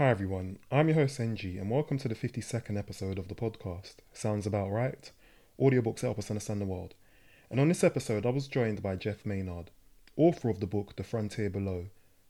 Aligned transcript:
Hi 0.00 0.08
everyone, 0.08 0.58
I'm 0.72 0.88
your 0.88 0.94
host 0.94 1.18
Enji, 1.18 1.60
and 1.60 1.70
welcome 1.70 1.98
to 1.98 2.08
the 2.08 2.14
52nd 2.14 2.78
episode 2.78 3.18
of 3.18 3.28
the 3.28 3.34
podcast. 3.34 3.96
Sounds 4.14 4.46
about 4.46 4.70
right? 4.70 5.12
Audiobooks 5.60 6.00
help 6.00 6.18
us 6.18 6.30
understand 6.30 6.58
the 6.58 6.64
world. 6.64 6.94
And 7.50 7.60
on 7.60 7.68
this 7.68 7.84
episode, 7.84 8.24
I 8.24 8.30
was 8.30 8.48
joined 8.48 8.82
by 8.82 8.96
Jeff 8.96 9.26
Maynard, 9.26 9.70
author 10.16 10.48
of 10.48 10.58
the 10.58 10.66
book 10.66 10.96
The 10.96 11.04
Frontier 11.04 11.50
Below 11.50 11.88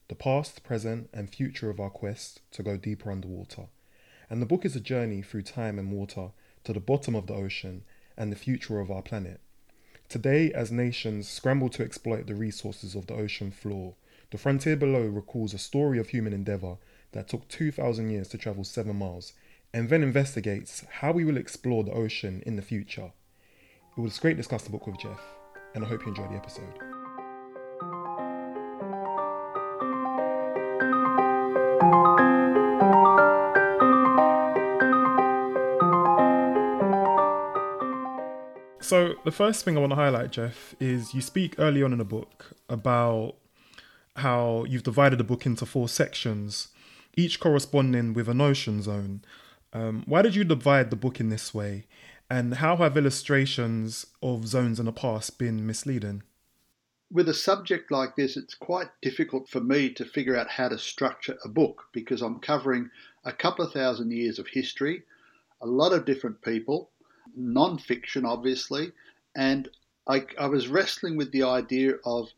The 0.09 0.17
Past, 0.17 0.65
Present, 0.65 1.11
and 1.13 1.31
Future 1.31 1.71
of 1.71 1.79
Our 1.79 1.91
Quest 1.91 2.41
to 2.51 2.65
Go 2.65 2.77
Deeper 2.77 3.09
Underwater. 3.09 3.67
And 4.29 4.43
the 4.43 4.47
book 4.47 4.65
is 4.65 4.75
a 4.75 4.81
journey 4.81 5.23
through 5.23 5.43
time 5.43 5.79
and 5.79 5.93
water 5.93 6.31
to 6.65 6.73
the 6.73 6.81
bottom 6.81 7.15
of 7.15 7.29
the 7.29 7.35
ocean 7.35 7.85
and 8.17 8.33
the 8.33 8.37
future 8.37 8.81
of 8.81 8.91
our 8.91 9.03
planet. 9.03 9.39
Today, 10.09 10.53
as 10.53 10.73
nations 10.73 11.29
scramble 11.29 11.69
to 11.69 11.85
exploit 11.85 12.27
the 12.27 12.35
resources 12.35 12.97
of 12.97 13.07
the 13.07 13.15
ocean 13.15 13.53
floor, 13.53 13.95
The 14.33 14.39
Frontier 14.39 14.75
Below 14.75 15.07
recalls 15.07 15.55
a 15.55 15.59
story 15.59 16.01
of 16.01 16.09
human 16.09 16.33
endeavour 16.33 16.79
that 17.13 17.29
took 17.29 17.49
2,000 17.49 18.11
years 18.11 18.29
to 18.29 18.39
travel 18.39 18.65
7 18.65 18.95
miles, 18.95 19.33
and 19.73 19.89
then 19.89 20.03
investigates 20.03 20.85
how 21.01 21.13
we 21.13 21.25
will 21.25 21.37
explore 21.37 21.85
the 21.85 21.93
ocean 21.93 22.43
in 22.47 22.57
the 22.57 22.63
future. 22.63 23.13
It 23.97 24.01
was 24.01 24.19
great 24.19 24.33
to 24.33 24.37
discuss 24.39 24.63
the 24.63 24.71
book 24.71 24.87
with 24.87 24.99
Jeff, 24.99 25.21
and 25.75 25.85
I 25.85 25.89
hope 25.89 26.03
you 26.03 26.09
enjoy 26.09 26.29
the 26.29 26.37
episode. 26.37 26.75
So, 38.91 39.15
the 39.25 39.31
first 39.31 39.65
thing 39.65 39.77
I 39.77 39.81
want 39.81 39.93
to 39.93 39.97
highlight, 39.97 40.33
Jeff, 40.33 40.75
is 40.81 41.15
you 41.15 41.21
speak 41.21 41.55
early 41.59 41.81
on 41.81 41.93
in 41.93 41.99
the 41.99 42.05
book 42.05 42.57
about 42.69 43.37
how 44.17 44.65
you've 44.69 44.83
divided 44.83 45.17
the 45.17 45.25
book 45.25 45.47
into 45.47 45.65
four 45.65 45.89
sections 45.89 46.69
each 47.17 47.41
corresponding 47.41 48.13
with 48.15 48.29
an 48.29 48.41
ocean 48.41 48.83
zone. 48.83 49.23
Um, 49.73 50.03
why 50.07 50.23
did 50.23 50.35
you 50.35 50.45
divide 50.45 50.91
the 50.91 50.97
book 50.97 51.21
in 51.21 51.29
this 51.29 51.55
way? 51.55 51.87
And 52.29 52.55
how 52.55 52.77
have 52.77 52.97
illustrations 52.97 54.07
of 54.23 54.47
zones 54.47 54.79
in 54.79 54.87
the 54.87 54.93
past 54.93 55.39
been 55.39 55.67
misleading? 55.67 56.23
With 57.13 57.29
a 57.29 57.35
subject 57.35 57.91
like 57.91 58.15
this, 58.15 58.37
it's 58.37 58.55
quite 58.55 58.89
difficult 59.03 59.49
for 59.49 59.61
me 59.61 59.91
to 59.95 60.05
figure 60.05 60.37
out 60.37 60.49
how 60.49 60.69
to 60.69 60.79
structure 60.79 61.37
a 61.45 61.49
book 61.49 61.87
because 61.93 62.23
I'm 62.23 62.39
covering 62.39 62.91
a 63.25 63.33
couple 63.33 63.65
of 63.65 63.73
thousand 63.73 64.13
years 64.13 64.39
of 64.39 64.47
history, 64.47 65.03
a 65.61 65.67
lot 65.67 65.93
of 65.93 66.05
different 66.05 66.41
people, 66.41 66.91
non 67.35 67.79
fiction, 67.79 68.25
obviously, 68.25 68.93
and 69.35 69.69
I, 70.07 70.25
I 70.39 70.47
was 70.47 70.69
wrestling 70.69 71.17
with 71.17 71.33
the 71.33 71.43
idea 71.43 71.95
of 72.05 72.29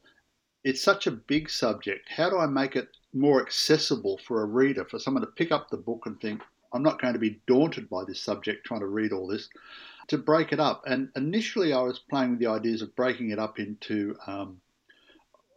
it's 0.65 0.83
such 0.83 1.07
a 1.07 1.11
big 1.11 1.51
subject. 1.51 2.09
How 2.09 2.31
do 2.31 2.39
I 2.39 2.47
make 2.47 2.77
it 2.77 2.89
more 3.13 3.41
accessible 3.43 4.19
for 4.27 4.43
a 4.43 4.47
reader, 4.47 4.85
for 4.85 4.99
someone 4.99 5.23
to 5.23 5.31
pick 5.31 5.53
up 5.53 5.69
the 5.69 5.77
book 5.77 6.07
and 6.07 6.21
think, 6.21 6.43
I'm 6.73 6.83
not 6.83 7.01
going 7.01 7.13
to 7.13 7.21
be 7.21 7.41
daunted 7.47 7.89
by 7.91 8.05
this 8.05 8.21
subject 8.21 8.65
trying 8.65 8.81
to 8.81 8.87
read 8.87 9.13
all 9.13 9.27
this, 9.27 9.49
to 10.09 10.19
break 10.19 10.53
it 10.53 10.61
up. 10.61 10.83
And 10.87 11.11
initially, 11.17 11.73
I 11.73 11.83
was 11.83 11.99
playing 11.99 12.31
with 12.31 12.39
the 12.39 12.47
ideas 12.47 12.83
of 12.83 12.97
breaking 12.97 13.31
it 13.31 13.39
up 13.39 13.59
into 13.59 14.17
um, 14.27 14.61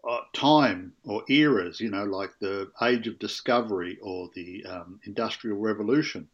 uh, 0.08 0.20
time 0.34 0.94
or 1.04 1.24
eras, 1.30 1.80
you 1.80 1.90
know, 1.90 2.04
like 2.04 2.32
the 2.40 2.72
Age 2.82 3.08
of 3.08 3.20
Discovery 3.20 3.98
or 4.02 4.30
the 4.36 4.66
um, 4.66 5.00
Industrial 5.06 5.58
Revolution. 5.58 6.28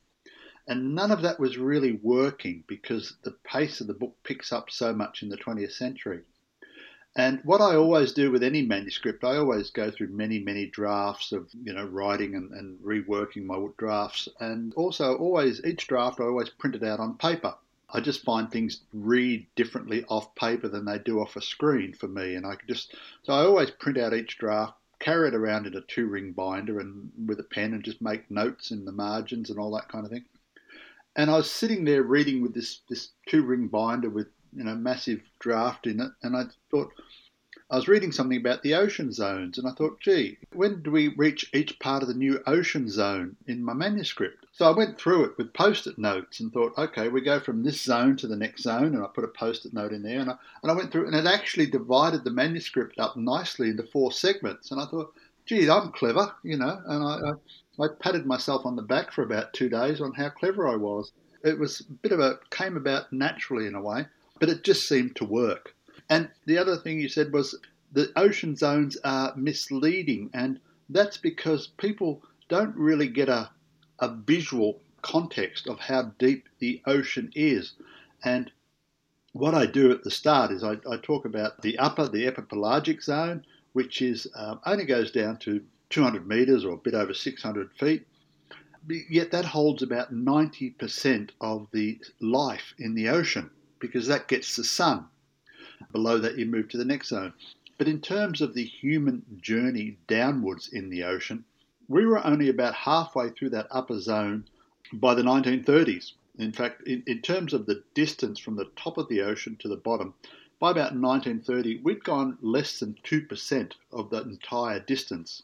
And 0.68 0.94
none 0.96 1.12
of 1.12 1.22
that 1.24 1.40
was 1.40 1.58
really 1.58 1.94
working 2.04 2.64
because 2.68 3.16
the 3.24 3.36
pace 3.44 3.82
of 3.82 3.88
the 3.88 3.94
book 3.94 4.16
picks 4.24 4.52
up 4.52 4.70
so 4.70 4.94
much 4.94 5.24
in 5.24 5.30
the 5.30 5.38
20th 5.38 5.74
century. 5.74 6.22
And 7.16 7.42
what 7.44 7.60
I 7.60 7.76
always 7.76 8.14
do 8.14 8.32
with 8.32 8.42
any 8.42 8.62
manuscript, 8.62 9.26
I 9.26 9.36
always 9.36 9.70
go 9.70 9.92
through 9.92 10.08
many, 10.10 10.40
many 10.40 10.68
drafts 10.68 11.34
of, 11.34 11.50
you 11.62 11.74
know, 11.74 11.86
writing 11.86 12.36
and, 12.36 12.52
and 12.52 12.80
reworking 12.80 13.46
my 13.46 13.68
drafts. 13.78 14.30
And 14.40 14.74
also, 14.76 15.18
always, 15.18 15.64
each 15.66 15.88
draft 15.88 16.22
I 16.22 16.24
always 16.24 16.50
print 16.50 16.76
it 16.76 16.84
out 16.84 17.02
on 17.02 17.18
paper. 17.18 17.56
I 17.90 18.00
just 18.00 18.24
find 18.24 18.50
things 18.50 18.82
read 18.94 19.46
differently 19.56 20.06
off 20.06 20.34
paper 20.36 20.70
than 20.70 20.86
they 20.86 21.00
do 21.00 21.20
off 21.20 21.36
a 21.36 21.42
screen 21.42 21.94
for 21.94 22.08
me. 22.08 22.36
And 22.36 22.46
I 22.46 22.56
could 22.56 22.70
just, 22.70 22.96
so 23.24 23.34
I 23.34 23.44
always 23.44 23.72
print 23.72 23.98
out 23.98 24.14
each 24.14 24.38
draft, 24.38 24.76
carry 25.00 25.28
it 25.28 25.36
around 25.36 25.68
in 25.68 25.76
a 25.76 25.82
two 25.82 26.08
ring 26.08 26.32
binder 26.32 26.80
and 26.80 27.12
with 27.26 27.42
a 27.42 27.44
pen 27.44 27.74
and 27.74 27.84
just 27.84 28.02
make 28.02 28.32
notes 28.32 28.72
in 28.72 28.86
the 28.86 28.94
margins 28.94 29.50
and 29.50 29.60
all 29.60 29.72
that 29.72 29.90
kind 29.90 30.06
of 30.06 30.12
thing. 30.12 30.24
And 31.18 31.30
I 31.30 31.36
was 31.36 31.52
sitting 31.52 31.84
there 31.84 32.04
reading 32.04 32.42
with 32.42 32.54
this, 32.54 32.80
this 32.88 33.10
two 33.28 33.44
ring 33.44 33.68
binder 33.68 34.10
with 34.10 34.28
you 34.54 34.64
know 34.64 34.76
massive 34.76 35.22
draft 35.40 35.88
in 35.88 36.00
it, 36.00 36.12
and 36.24 36.36
I 36.36 36.46
thought 36.70 36.92
I 37.72 37.78
was 37.78 37.88
reading 37.88 38.12
something 38.12 38.38
about 38.38 38.64
the 38.64 38.76
ocean 38.76 39.14
zones, 39.14 39.58
and 39.58 39.66
I 39.66 39.72
thought, 39.72 40.02
gee, 40.02 40.38
when 40.52 40.84
do 40.84 40.92
we 40.92 41.08
reach 41.08 41.50
each 41.54 41.80
part 41.80 42.02
of 42.02 42.10
the 42.10 42.14
new 42.14 42.44
ocean 42.46 42.90
zone 42.90 43.38
in 43.48 43.64
my 43.64 43.72
manuscript? 43.74 44.46
So 44.52 44.66
I 44.66 44.76
went 44.76 45.00
through 45.00 45.24
it 45.24 45.38
with 45.38 45.54
post-it 45.54 45.98
notes 45.98 46.42
and 46.42 46.52
thought, 46.52 46.78
okay, 46.78 47.08
we 47.08 47.22
go 47.22 47.40
from 47.40 47.64
this 47.64 47.82
zone 47.82 48.18
to 48.18 48.28
the 48.28 48.36
next 48.36 48.64
zone, 48.64 48.94
and 48.94 49.02
I 49.02 49.08
put 49.08 49.24
a 49.24 49.30
post-it 49.30 49.74
note 49.74 49.94
in 49.94 50.04
there, 50.04 50.20
and 50.20 50.32
I, 50.32 50.36
and 50.62 50.70
I 50.70 50.76
went 50.76 50.92
through, 50.92 51.08
and 51.08 51.16
it 51.16 51.26
actually 51.26 51.66
divided 51.66 52.26
the 52.26 52.32
manuscript 52.32 53.00
up 53.00 53.16
nicely 53.16 53.70
into 53.70 53.84
four 53.84 54.12
segments, 54.12 54.72
and 54.72 54.82
I 54.82 54.86
thought, 54.86 55.14
gee, 55.46 55.70
I'm 55.70 55.94
clever, 55.94 56.36
you 56.44 56.58
know, 56.58 56.82
and 56.86 57.04
I, 57.04 57.32
I, 57.82 57.86
I 57.86 57.88
patted 58.02 58.26
myself 58.26 58.66
on 58.66 58.76
the 58.76 58.82
back 58.82 59.14
for 59.14 59.24
about 59.24 59.54
two 59.54 59.70
days 59.70 60.02
on 60.02 60.12
how 60.12 60.28
clever 60.28 60.68
I 60.68 60.76
was. 60.76 61.14
It 61.46 61.58
was 61.58 61.80
a 61.80 61.94
bit 61.94 62.12
of 62.12 62.20
a 62.20 62.38
came 62.50 62.76
about 62.76 63.14
naturally 63.14 63.66
in 63.66 63.76
a 63.76 63.82
way 63.82 64.08
but 64.42 64.50
it 64.50 64.64
just 64.64 64.88
seemed 64.88 65.16
to 65.16 65.24
work. 65.24 65.76
And 66.10 66.28
the 66.48 66.58
other 66.58 66.76
thing 66.76 67.00
you 67.00 67.10
said 67.10 67.32
was 67.32 67.56
the 67.92 68.12
ocean 68.16 68.56
zones 68.56 68.98
are 69.04 69.36
misleading, 69.36 70.32
and 70.34 70.60
that's 70.90 71.18
because 71.18 71.68
people 71.68 72.24
don't 72.50 72.76
really 72.76 73.08
get 73.08 73.30
a, 73.30 73.52
a 74.00 74.12
visual 74.12 74.82
context 75.04 75.68
of 75.68 75.80
how 75.80 76.14
deep 76.18 76.50
the 76.58 76.82
ocean 76.88 77.32
is. 77.36 77.74
And 78.24 78.52
what 79.34 79.54
I 79.54 79.68
do 79.68 79.92
at 79.92 80.04
the 80.04 80.10
start 80.10 80.50
is 80.50 80.64
I, 80.64 80.78
I 80.90 80.98
talk 80.98 81.26
about 81.26 81.62
the 81.62 81.78
upper, 81.78 82.08
the 82.08 82.26
epipelagic 82.26 83.04
zone, 83.04 83.46
which 83.74 84.02
is 84.02 84.26
um, 84.36 84.60
only 84.66 84.86
goes 84.86 85.12
down 85.12 85.38
to 85.42 85.64
200 85.92 86.28
metres 86.28 86.66
or 86.66 86.74
a 86.74 86.78
bit 86.78 86.96
over 86.96 87.14
600 87.14 87.72
feet. 87.74 88.08
Yet 88.90 89.30
that 89.30 89.46
holds 89.46 89.84
about 89.84 90.12
90% 90.12 91.30
of 91.40 91.68
the 91.72 92.00
life 92.20 92.74
in 92.80 92.96
the 92.96 93.10
ocean 93.10 93.52
because 93.82 94.08
that 94.08 94.30
gets 94.30 94.56
the 94.56 94.64
sun. 94.64 95.08
Below 95.92 96.20
that, 96.20 96.38
you 96.38 96.46
move 96.46 96.70
to 96.70 96.78
the 96.78 96.86
next 96.86 97.10
zone. 97.10 97.34
But 97.78 97.88
in 97.88 98.00
terms 98.00 98.40
of 98.42 98.54
the 98.54 98.64
human 98.64 99.26
journey 99.42 99.98
downwards 100.08 100.70
in 100.70 100.90
the 100.90 101.04
ocean, 101.04 101.44
we 101.88 102.06
were 102.06 102.26
only 102.26 102.48
about 102.48 102.76
halfway 102.76 103.32
through 103.32 103.50
that 103.50 103.68
upper 103.72 104.00
zone 104.00 104.46
by 104.94 105.16
the 105.16 105.24
1930s. 105.24 106.14
In 106.38 106.52
fact, 106.52 106.88
in, 106.88 107.04
in, 107.08 107.22
terms 107.22 107.54
of 107.54 107.66
the 107.66 107.84
distance 107.94 108.40
from 108.40 108.56
the 108.56 108.70
top 108.76 108.98
of 108.98 109.10
the 109.10 109.22
ocean 109.22 109.58
to 109.58 109.68
the 109.68 109.76
bottom, 109.76 110.14
by 110.60 110.72
about 110.72 110.94
1930, 110.94 111.80
we'd 111.80 112.04
gone 112.04 112.38
less 112.42 112.80
than 112.80 112.96
2% 113.04 113.72
of 113.92 114.12
that 114.12 114.26
entire 114.26 114.80
distance. 114.80 115.44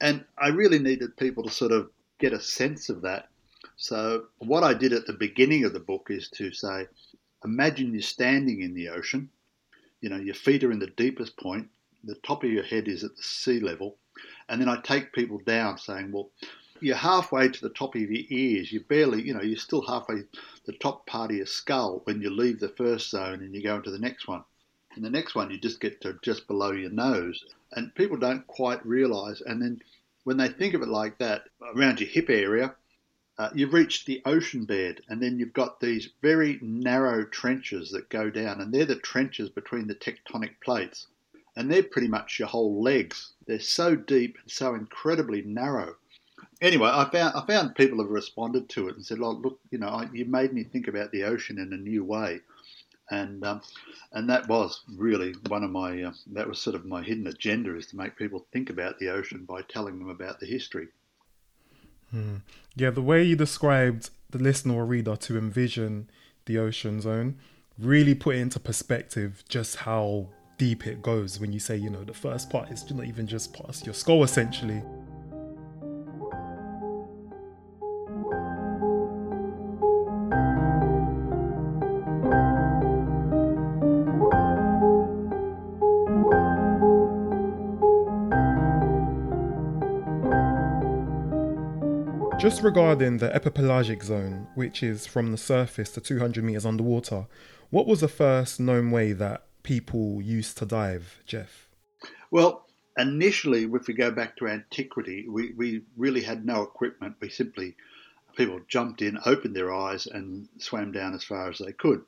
And 0.00 0.24
I 0.36 0.48
really 0.48 0.78
needed 0.78 1.16
people 1.16 1.42
to 1.44 1.50
sort 1.50 1.72
of 1.72 1.90
get 2.18 2.32
a 2.32 2.40
sense 2.40 2.88
of 2.88 3.00
that. 3.02 3.28
So, 3.76 4.26
what 4.38 4.62
I 4.62 4.74
did 4.74 4.92
at 4.92 5.06
the 5.06 5.12
beginning 5.12 5.64
of 5.64 5.72
the 5.72 5.80
book 5.80 6.08
is 6.10 6.28
to 6.30 6.52
say, 6.52 6.86
Imagine 7.44 7.92
you're 7.92 8.02
standing 8.02 8.62
in 8.62 8.74
the 8.74 8.88
ocean. 8.88 9.30
You 10.00 10.10
know, 10.10 10.16
your 10.16 10.34
feet 10.34 10.64
are 10.64 10.72
in 10.72 10.78
the 10.78 10.88
deepest 10.88 11.36
point. 11.36 11.68
The 12.04 12.14
top 12.16 12.44
of 12.44 12.50
your 12.50 12.64
head 12.64 12.88
is 12.88 13.04
at 13.04 13.16
the 13.16 13.22
sea 13.22 13.60
level. 13.60 13.96
And 14.48 14.60
then 14.60 14.68
I 14.68 14.80
take 14.80 15.12
people 15.12 15.38
down 15.38 15.78
saying, 15.78 16.12
well, 16.12 16.30
you're 16.80 16.96
halfway 16.96 17.48
to 17.48 17.60
the 17.60 17.70
top 17.70 17.94
of 17.94 18.00
your 18.00 18.24
ears. 18.28 18.72
You're 18.72 18.82
barely, 18.84 19.22
you 19.22 19.34
know, 19.34 19.42
you're 19.42 19.56
still 19.56 19.82
halfway 19.82 20.22
the 20.66 20.72
top 20.74 21.06
part 21.06 21.30
of 21.30 21.36
your 21.36 21.46
skull 21.46 22.02
when 22.04 22.20
you 22.20 22.30
leave 22.30 22.60
the 22.60 22.68
first 22.68 23.10
zone 23.10 23.40
and 23.42 23.54
you 23.54 23.62
go 23.62 23.76
into 23.76 23.90
the 23.90 23.98
next 23.98 24.28
one. 24.28 24.44
In 24.96 25.02
the 25.02 25.10
next 25.10 25.34
one, 25.34 25.50
you 25.50 25.58
just 25.58 25.80
get 25.80 26.00
to 26.02 26.18
just 26.22 26.46
below 26.46 26.72
your 26.72 26.90
nose. 26.90 27.44
And 27.72 27.94
people 27.94 28.16
don't 28.16 28.46
quite 28.46 28.84
realize. 28.86 29.40
And 29.40 29.60
then 29.60 29.80
when 30.24 30.36
they 30.36 30.48
think 30.48 30.74
of 30.74 30.82
it 30.82 30.88
like 30.88 31.18
that, 31.18 31.44
around 31.74 32.00
your 32.00 32.08
hip 32.08 32.30
area, 32.30 32.74
uh, 33.38 33.50
you've 33.54 33.72
reached 33.72 34.04
the 34.06 34.20
ocean 34.24 34.64
bed, 34.64 35.00
and 35.08 35.22
then 35.22 35.38
you've 35.38 35.52
got 35.52 35.78
these 35.78 36.08
very 36.20 36.58
narrow 36.60 37.24
trenches 37.24 37.92
that 37.92 38.08
go 38.08 38.30
down, 38.30 38.60
and 38.60 38.74
they're 38.74 38.84
the 38.84 38.96
trenches 38.96 39.48
between 39.48 39.86
the 39.86 39.94
tectonic 39.94 40.60
plates. 40.60 41.06
And 41.54 41.70
they're 41.70 41.84
pretty 41.84 42.08
much 42.08 42.38
your 42.38 42.48
whole 42.48 42.82
legs. 42.82 43.32
They're 43.46 43.60
so 43.60 43.94
deep 43.94 44.38
and 44.42 44.50
so 44.50 44.74
incredibly 44.74 45.42
narrow. 45.42 45.96
Anyway, 46.60 46.88
I 46.92 47.08
found 47.10 47.34
I 47.36 47.46
found 47.46 47.76
people 47.76 47.98
have 47.98 48.10
responded 48.10 48.68
to 48.70 48.88
it 48.88 48.96
and 48.96 49.06
said, 49.06 49.20
"Oh, 49.20 49.30
look, 49.30 49.60
you 49.70 49.78
know, 49.78 49.88
I, 49.88 50.08
you 50.12 50.24
made 50.24 50.52
me 50.52 50.64
think 50.64 50.88
about 50.88 51.12
the 51.12 51.24
ocean 51.24 51.58
in 51.58 51.72
a 51.72 51.76
new 51.76 52.02
way," 52.04 52.40
and 53.10 53.44
um, 53.44 53.62
and 54.12 54.28
that 54.30 54.48
was 54.48 54.82
really 54.96 55.34
one 55.46 55.62
of 55.62 55.70
my 55.70 56.02
uh, 56.02 56.12
that 56.32 56.48
was 56.48 56.60
sort 56.60 56.74
of 56.74 56.84
my 56.84 57.02
hidden 57.02 57.28
agenda 57.28 57.76
is 57.76 57.86
to 57.88 57.96
make 57.96 58.16
people 58.16 58.46
think 58.52 58.70
about 58.70 58.98
the 58.98 59.10
ocean 59.10 59.44
by 59.44 59.62
telling 59.62 59.98
them 59.98 60.08
about 60.08 60.40
the 60.40 60.46
history. 60.46 60.88
Hmm. 62.10 62.36
Yeah, 62.76 62.90
the 62.90 63.02
way 63.02 63.22
you 63.22 63.36
described 63.36 64.10
the 64.30 64.38
listener 64.38 64.74
or 64.74 64.84
reader 64.84 65.16
to 65.16 65.38
envision 65.38 66.08
the 66.46 66.58
ocean 66.58 67.00
zone 67.00 67.36
really 67.78 68.14
put 68.14 68.36
into 68.36 68.58
perspective 68.58 69.44
just 69.48 69.76
how 69.76 70.28
deep 70.58 70.86
it 70.86 71.02
goes 71.02 71.38
when 71.38 71.52
you 71.52 71.60
say, 71.60 71.76
you 71.76 71.90
know, 71.90 72.02
the 72.04 72.14
first 72.14 72.50
part 72.50 72.70
is 72.70 72.90
not 72.90 73.06
even 73.06 73.26
just 73.26 73.54
past 73.54 73.86
your 73.86 73.94
skull 73.94 74.24
essentially. 74.24 74.82
Just 92.38 92.62
regarding 92.62 93.18
the 93.18 93.30
epipelagic 93.30 94.00
zone, 94.04 94.46
which 94.54 94.84
is 94.84 95.08
from 95.08 95.32
the 95.32 95.36
surface 95.36 95.90
to 95.90 96.00
200 96.00 96.44
meters 96.44 96.64
underwater, 96.64 97.26
what 97.70 97.88
was 97.88 98.00
the 98.00 98.06
first 98.06 98.60
known 98.60 98.92
way 98.92 99.12
that 99.12 99.42
people 99.64 100.22
used 100.22 100.56
to 100.58 100.64
dive, 100.64 101.20
Jeff? 101.26 101.68
Well, 102.30 102.68
initially, 102.96 103.64
if 103.64 103.88
we 103.88 103.94
go 103.94 104.12
back 104.12 104.36
to 104.36 104.46
antiquity, 104.46 105.26
we, 105.28 105.52
we 105.56 105.82
really 105.96 106.20
had 106.20 106.46
no 106.46 106.62
equipment. 106.62 107.16
We 107.20 107.28
simply, 107.28 107.74
people 108.36 108.60
jumped 108.68 109.02
in, 109.02 109.18
opened 109.26 109.56
their 109.56 109.74
eyes, 109.74 110.06
and 110.06 110.48
swam 110.58 110.92
down 110.92 111.14
as 111.14 111.24
far 111.24 111.50
as 111.50 111.58
they 111.58 111.72
could. 111.72 112.04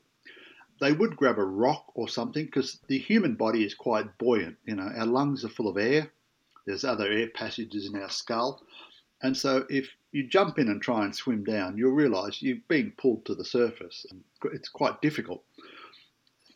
They 0.79 0.93
would 0.93 1.17
grab 1.17 1.39
a 1.39 1.43
rock 1.43 1.91
or 1.93 2.07
something 2.07 2.45
because 2.45 2.79
the 2.87 2.97
human 2.97 3.35
body 3.35 3.65
is 3.65 3.73
quite 3.73 4.17
buoyant. 4.17 4.55
You 4.65 4.77
know, 4.77 4.89
our 4.95 5.05
lungs 5.05 5.43
are 5.43 5.49
full 5.49 5.67
of 5.67 5.77
air. 5.77 6.09
There's 6.65 6.85
other 6.85 7.11
air 7.11 7.27
passages 7.27 7.85
in 7.85 8.01
our 8.01 8.09
skull. 8.09 8.63
And 9.23 9.37
so 9.37 9.65
if 9.69 9.89
you 10.11 10.27
jump 10.27 10.57
in 10.57 10.67
and 10.67 10.81
try 10.81 11.05
and 11.05 11.15
swim 11.15 11.43
down, 11.43 11.77
you'll 11.77 11.91
realise 11.91 12.41
you're 12.41 12.57
being 12.67 12.91
pulled 12.97 13.25
to 13.25 13.35
the 13.35 13.45
surface. 13.45 14.05
It's 14.45 14.69
quite 14.69 15.01
difficult. 15.01 15.43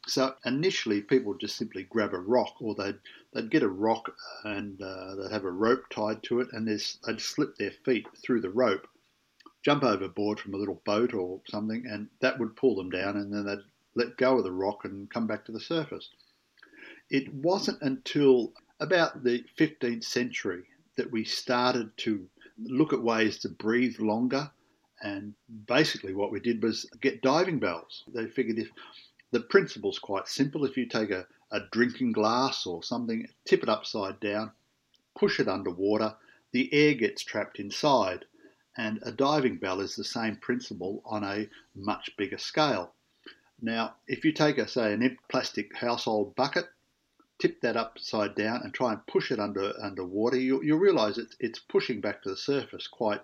So 0.07 0.35
initially, 0.45 1.01
people 1.01 1.33
just 1.33 1.57
simply 1.57 1.83
grab 1.83 2.13
a 2.13 2.19
rock, 2.19 2.61
or 2.61 2.75
they'd 2.75 2.99
they'd 3.33 3.49
get 3.49 3.63
a 3.63 3.67
rock 3.67 4.15
and 4.43 4.79
uh, 4.81 5.15
they'd 5.15 5.31
have 5.31 5.45
a 5.45 5.51
rope 5.51 5.89
tied 5.89 6.21
to 6.23 6.41
it, 6.41 6.49
and 6.51 6.67
they'd 6.67 7.19
slip 7.21 7.55
their 7.55 7.71
feet 7.71 8.07
through 8.23 8.41
the 8.41 8.51
rope, 8.51 8.87
jump 9.63 9.83
overboard 9.83 10.39
from 10.39 10.53
a 10.53 10.57
little 10.57 10.81
boat 10.85 11.13
or 11.13 11.41
something, 11.47 11.87
and 11.87 12.09
that 12.19 12.37
would 12.39 12.55
pull 12.55 12.75
them 12.75 12.91
down, 12.91 13.17
and 13.17 13.33
then 13.33 13.45
they'd 13.45 13.63
let 13.95 14.17
go 14.17 14.37
of 14.37 14.43
the 14.43 14.51
rock 14.51 14.85
and 14.85 15.09
come 15.09 15.25
back 15.25 15.45
to 15.45 15.51
the 15.51 15.59
surface. 15.59 16.09
It 17.09 17.33
wasn't 17.33 17.81
until 17.81 18.53
about 18.79 19.23
the 19.23 19.43
15th 19.57 20.03
century 20.03 20.65
that 20.97 21.11
we 21.11 21.23
started 21.23 21.95
to 21.97 22.29
look 22.57 22.93
at 22.93 23.01
ways 23.01 23.39
to 23.39 23.49
breathe 23.49 23.99
longer. 23.99 24.51
And 25.01 25.33
basically, 25.67 26.13
what 26.13 26.31
we 26.31 26.39
did 26.39 26.63
was 26.63 26.89
get 27.01 27.21
diving 27.21 27.59
bells. 27.59 28.03
They 28.13 28.27
figured 28.27 28.59
if 28.59 28.69
the 29.31 29.41
principle's 29.41 29.99
quite 29.99 30.27
simple. 30.27 30.65
If 30.65 30.77
you 30.77 30.85
take 30.87 31.11
a, 31.11 31.27
a 31.51 31.61
drinking 31.71 32.13
glass 32.13 32.65
or 32.65 32.83
something, 32.83 33.27
tip 33.45 33.63
it 33.63 33.69
upside 33.69 34.19
down, 34.19 34.51
push 35.17 35.39
it 35.39 35.47
underwater, 35.47 36.15
the 36.51 36.73
air 36.73 36.93
gets 36.93 37.23
trapped 37.23 37.59
inside. 37.59 38.25
And 38.77 38.99
a 39.03 39.11
diving 39.11 39.57
bell 39.57 39.79
is 39.79 39.95
the 39.95 40.03
same 40.03 40.37
principle 40.37 41.01
on 41.05 41.23
a 41.23 41.49
much 41.75 42.15
bigger 42.17 42.37
scale. 42.37 42.93
Now, 43.61 43.95
if 44.07 44.25
you 44.25 44.33
take, 44.33 44.57
a, 44.57 44.67
say, 44.67 44.93
an 44.93 45.17
plastic 45.29 45.75
household 45.75 46.35
bucket, 46.35 46.67
tip 47.39 47.61
that 47.61 47.77
upside 47.77 48.35
down 48.35 48.61
and 48.63 48.73
try 48.73 48.91
and 48.91 49.05
push 49.07 49.31
it 49.31 49.39
under 49.39 49.73
underwater, 49.81 50.37
you, 50.37 50.61
you'll 50.63 50.79
realise 50.79 51.17
it's, 51.17 51.35
it's 51.39 51.59
pushing 51.59 52.01
back 52.01 52.21
to 52.23 52.29
the 52.29 52.37
surface 52.37 52.87
quite 52.87 53.21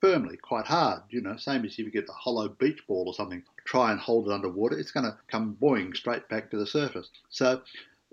firmly, 0.00 0.36
quite 0.36 0.66
hard. 0.66 1.02
You 1.10 1.20
know, 1.20 1.36
same 1.36 1.64
as 1.64 1.72
if 1.72 1.78
you 1.78 1.90
get 1.90 2.08
a 2.08 2.12
hollow 2.12 2.48
beach 2.48 2.86
ball 2.86 3.06
or 3.06 3.14
something, 3.14 3.42
try 3.64 3.90
and 3.90 4.00
hold 4.00 4.28
it 4.28 4.32
underwater, 4.32 4.78
it's 4.78 4.92
going 4.92 5.06
to 5.06 5.18
come 5.28 5.54
buoying 5.54 5.94
straight 5.94 6.28
back 6.28 6.50
to 6.50 6.56
the 6.56 6.66
surface. 6.66 7.10
So 7.30 7.62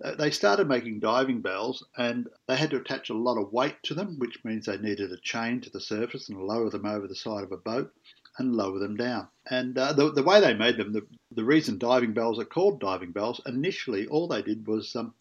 uh, 0.03 0.15
they 0.15 0.31
started 0.31 0.67
making 0.67 0.99
diving 0.99 1.41
bells 1.41 1.85
and 1.97 2.27
they 2.47 2.55
had 2.55 2.71
to 2.71 2.77
attach 2.77 3.09
a 3.09 3.13
lot 3.13 3.38
of 3.38 3.53
weight 3.53 3.81
to 3.83 3.93
them, 3.93 4.17
which 4.19 4.43
means 4.43 4.65
they 4.65 4.77
needed 4.77 5.11
a 5.11 5.17
chain 5.17 5.61
to 5.61 5.69
the 5.69 5.81
surface 5.81 6.29
and 6.29 6.41
lower 6.41 6.69
them 6.69 6.85
over 6.85 7.07
the 7.07 7.15
side 7.15 7.43
of 7.43 7.51
a 7.51 7.57
boat 7.57 7.93
and 8.37 8.55
lower 8.55 8.79
them 8.79 8.97
down. 8.97 9.27
And 9.49 9.77
uh, 9.77 9.93
the, 9.93 10.11
the 10.11 10.23
way 10.23 10.39
they 10.39 10.53
made 10.53 10.77
them, 10.77 10.93
the, 10.93 11.05
the 11.31 11.43
reason 11.43 11.77
diving 11.77 12.13
bells 12.13 12.39
are 12.39 12.45
called 12.45 12.79
diving 12.79 13.11
bells, 13.11 13.41
initially 13.45 14.07
all 14.07 14.27
they 14.27 14.41
did 14.41 14.67
was 14.67 14.95
um, 14.95 15.13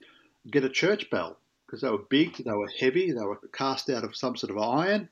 get 0.51 0.65
a 0.65 0.69
church 0.69 1.11
bell 1.11 1.39
because 1.67 1.81
they 1.81 1.91
were 1.91 1.99
big, 1.99 2.37
they 2.37 2.53
were 2.53 2.71
heavy, 2.79 3.11
they 3.11 3.25
were 3.25 3.41
cast 3.53 3.91
out 3.91 4.05
of 4.05 4.17
some 4.17 4.37
sort 4.37 4.51
of 4.51 4.59
iron, 4.59 5.09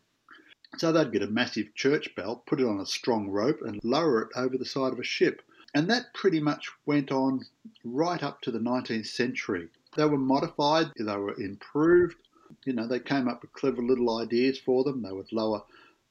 so 0.79 0.91
they'd 0.91 1.13
get 1.13 1.23
a 1.23 1.27
massive 1.27 1.75
church 1.75 2.15
bell, 2.15 2.43
put 2.47 2.61
it 2.61 2.67
on 2.67 2.81
a 2.81 2.87
strong 2.87 3.29
rope, 3.29 3.61
and 3.63 3.81
lower 3.83 4.23
it 4.23 4.29
over 4.37 4.57
the 4.57 4.65
side 4.65 4.93
of 4.93 4.99
a 4.99 5.05
ship. 5.05 5.43
And 5.75 5.89
that 5.91 6.15
pretty 6.15 6.41
much 6.41 6.71
went 6.87 7.11
on 7.11 7.47
right 7.85 8.23
up 8.23 8.41
to 8.43 8.51
the 8.51 8.59
19th 8.59 9.07
century. 9.07 9.69
They 9.97 10.05
were 10.05 10.19
modified, 10.19 10.93
they 10.97 11.17
were 11.17 11.39
improved. 11.39 12.17
You 12.65 12.75
know, 12.75 12.87
they 12.87 13.01
came 13.01 13.29
up 13.29 13.43
with 13.43 13.53
clever 13.53 13.83
little 13.83 14.19
ideas 14.19 14.59
for 14.59 14.85
them. 14.85 15.03
They 15.03 15.13
would 15.13 15.33
lower, 15.33 15.63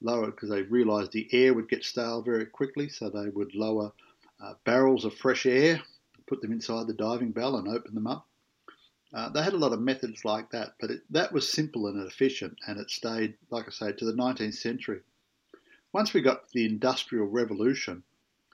lower 0.04 0.26
because 0.26 0.50
they 0.50 0.62
realised 0.62 1.12
the 1.12 1.28
air 1.32 1.54
would 1.54 1.68
get 1.68 1.84
stale 1.84 2.22
very 2.22 2.46
quickly, 2.46 2.88
so 2.88 3.08
they 3.08 3.28
would 3.28 3.54
lower 3.54 3.92
uh, 4.40 4.54
barrels 4.64 5.04
of 5.04 5.14
fresh 5.14 5.46
air, 5.46 5.82
put 6.26 6.40
them 6.40 6.52
inside 6.52 6.86
the 6.86 6.94
diving 6.94 7.32
bell, 7.32 7.56
and 7.56 7.68
open 7.68 7.94
them 7.94 8.06
up. 8.06 8.26
Uh, 9.14 9.28
they 9.28 9.42
had 9.42 9.52
a 9.52 9.58
lot 9.58 9.72
of 9.72 9.80
methods 9.80 10.24
like 10.24 10.50
that, 10.50 10.74
but 10.80 10.90
it, 10.90 11.02
that 11.10 11.32
was 11.32 11.48
simple 11.48 11.86
and 11.86 12.00
efficient, 12.06 12.58
and 12.66 12.80
it 12.80 12.90
stayed, 12.90 13.34
like 13.50 13.66
I 13.68 13.70
say, 13.70 13.92
to 13.92 14.04
the 14.04 14.14
19th 14.14 14.54
century. 14.54 15.00
Once 15.92 16.14
we 16.14 16.22
got 16.22 16.48
to 16.48 16.54
the 16.54 16.64
Industrial 16.64 17.26
Revolution, 17.26 18.02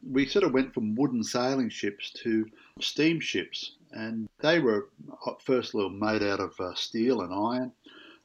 we 0.02 0.26
sort 0.26 0.44
of 0.44 0.52
went 0.52 0.74
from 0.74 0.96
wooden 0.96 1.22
sailing 1.22 1.68
ships 1.68 2.10
to 2.10 2.46
steamships, 2.80 3.76
and 3.92 4.28
they 4.40 4.58
were 4.58 4.88
first 5.44 5.74
of 5.74 5.80
all 5.80 5.90
made 5.90 6.22
out 6.22 6.40
of 6.40 6.58
uh, 6.60 6.74
steel 6.74 7.20
and 7.20 7.32
iron. 7.32 7.72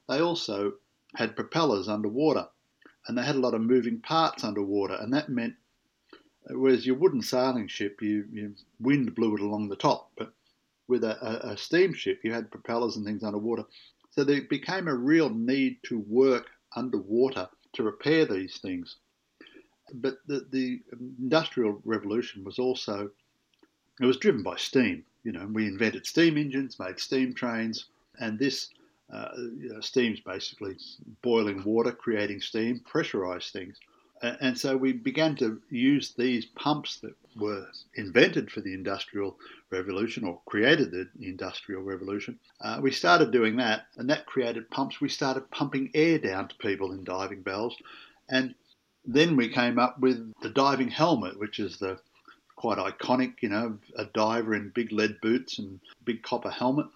They 0.10 0.20
also 0.20 0.74
had 1.16 1.36
propellers 1.36 1.88
underwater, 1.88 2.48
and 3.08 3.18
they 3.18 3.24
had 3.24 3.36
a 3.36 3.40
lot 3.40 3.54
of 3.54 3.62
moving 3.62 4.00
parts 4.00 4.44
underwater, 4.44 4.96
and 4.96 5.14
that 5.14 5.30
meant, 5.30 5.56
whereas 6.50 6.86
your 6.86 6.96
wooden 6.96 7.22
sailing 7.22 7.68
ship, 7.68 8.02
you, 8.02 8.26
you 8.32 8.56
wind 8.80 9.14
blew 9.16 9.36
it 9.36 9.42
along 9.42 9.70
the 9.70 9.76
top, 9.76 10.12
but 10.18 10.34
with 10.88 11.04
a, 11.04 11.18
a, 11.26 11.54
a 11.54 11.58
steamship, 11.58 12.20
you 12.24 12.34
had 12.34 12.52
propellers 12.52 12.98
and 12.98 13.06
things 13.06 13.24
underwater. 13.24 13.64
So 14.12 14.24
there 14.24 14.42
became 14.44 14.88
a 14.88 14.96
real 14.96 15.30
need 15.30 15.78
to 15.84 16.00
work 16.00 16.48
underwater 16.76 17.48
to 17.74 17.84
repair 17.84 18.26
these 18.26 18.58
things. 18.58 18.98
But 19.94 20.18
the, 20.28 20.46
the 20.52 20.82
industrial 21.20 21.82
revolution 21.84 22.44
was 22.44 22.60
also 22.60 23.10
it 24.00 24.06
was 24.06 24.18
driven 24.18 24.44
by 24.44 24.58
steam. 24.58 25.06
You 25.24 25.32
know, 25.32 25.48
we 25.52 25.68
invented 25.68 26.06
steam 26.06 26.38
engines, 26.38 26.80
made 26.80 27.00
steam 27.00 27.34
trains, 27.34 27.86
and 28.20 28.38
this 28.40 28.70
uh, 29.14 29.30
you 29.38 29.70
know, 29.74 29.80
steam's 29.80 30.20
basically 30.20 30.76
boiling 31.22 31.64
water, 31.64 31.92
creating 31.92 32.42
steam, 32.42 32.82
pressurized 32.86 33.54
things. 33.54 33.78
And 34.22 34.58
so 34.58 34.78
we 34.78 34.94
began 34.94 35.36
to 35.38 35.62
use 35.70 36.14
these 36.14 36.46
pumps 36.46 36.98
that 37.02 37.14
were 37.36 37.68
invented 37.96 38.50
for 38.50 38.62
the 38.62 38.74
Industrial 38.74 39.38
Revolution 39.70 40.24
or 40.24 40.40
created 40.46 40.92
the 40.92 41.10
Industrial 41.22 41.82
Revolution. 41.82 42.40
Uh, 42.62 42.80
we 42.82 42.92
started 42.92 43.32
doing 43.32 43.58
that, 43.58 43.88
and 43.98 44.10
that 44.10 44.26
created 44.26 44.70
pumps. 44.70 45.02
We 45.02 45.10
started 45.10 45.52
pumping 45.52 45.92
air 45.94 46.20
down 46.20 46.48
to 46.48 46.56
people 46.56 46.94
in 46.94 47.04
diving 47.04 47.42
bells. 47.42 47.76
And 48.30 48.56
then 49.06 49.36
we 49.36 49.50
came 49.50 49.78
up 49.78 50.00
with 50.00 50.34
the 50.42 50.50
diving 50.50 50.90
helmet, 50.90 51.38
which 51.38 51.60
is 51.60 51.78
the 51.78 52.00
quite 52.56 52.78
iconic, 52.78 53.34
you 53.42 53.50
know, 53.50 53.78
a 53.98 54.06
diver 54.06 54.56
in 54.56 54.70
big 54.70 54.94
lead 54.94 55.20
boots 55.22 55.60
and 55.60 55.82
big 56.06 56.24
copper 56.24 56.50
helmet. 56.52 56.88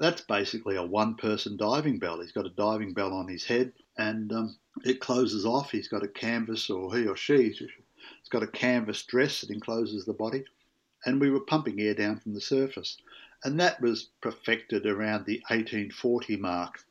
That's 0.00 0.22
basically 0.22 0.76
a 0.76 0.82
one 0.82 1.14
person 1.14 1.58
diving 1.58 1.98
bell. 1.98 2.20
He's 2.20 2.32
got 2.32 2.46
a 2.46 2.50
diving 2.50 2.94
bell 2.94 3.12
on 3.12 3.28
his 3.28 3.44
head 3.44 3.74
and 3.98 4.32
um, 4.32 4.56
it 4.82 4.98
closes 4.98 5.44
off. 5.44 5.70
He's 5.70 5.88
got 5.88 6.02
a 6.02 6.08
canvas, 6.08 6.70
or 6.70 6.96
he 6.96 7.06
or 7.06 7.16
she 7.16 7.48
has 7.48 8.28
got 8.30 8.42
a 8.42 8.46
canvas 8.46 9.02
dress 9.02 9.42
that 9.42 9.50
encloses 9.50 10.06
the 10.06 10.14
body. 10.14 10.44
And 11.04 11.20
we 11.20 11.30
were 11.30 11.40
pumping 11.40 11.80
air 11.80 11.94
down 11.94 12.18
from 12.18 12.32
the 12.32 12.40
surface. 12.40 12.96
And 13.44 13.60
that 13.60 13.80
was 13.82 14.08
perfected 14.22 14.86
around 14.86 15.26
the 15.26 15.42
1840 15.48 16.36
mark. 16.36 16.82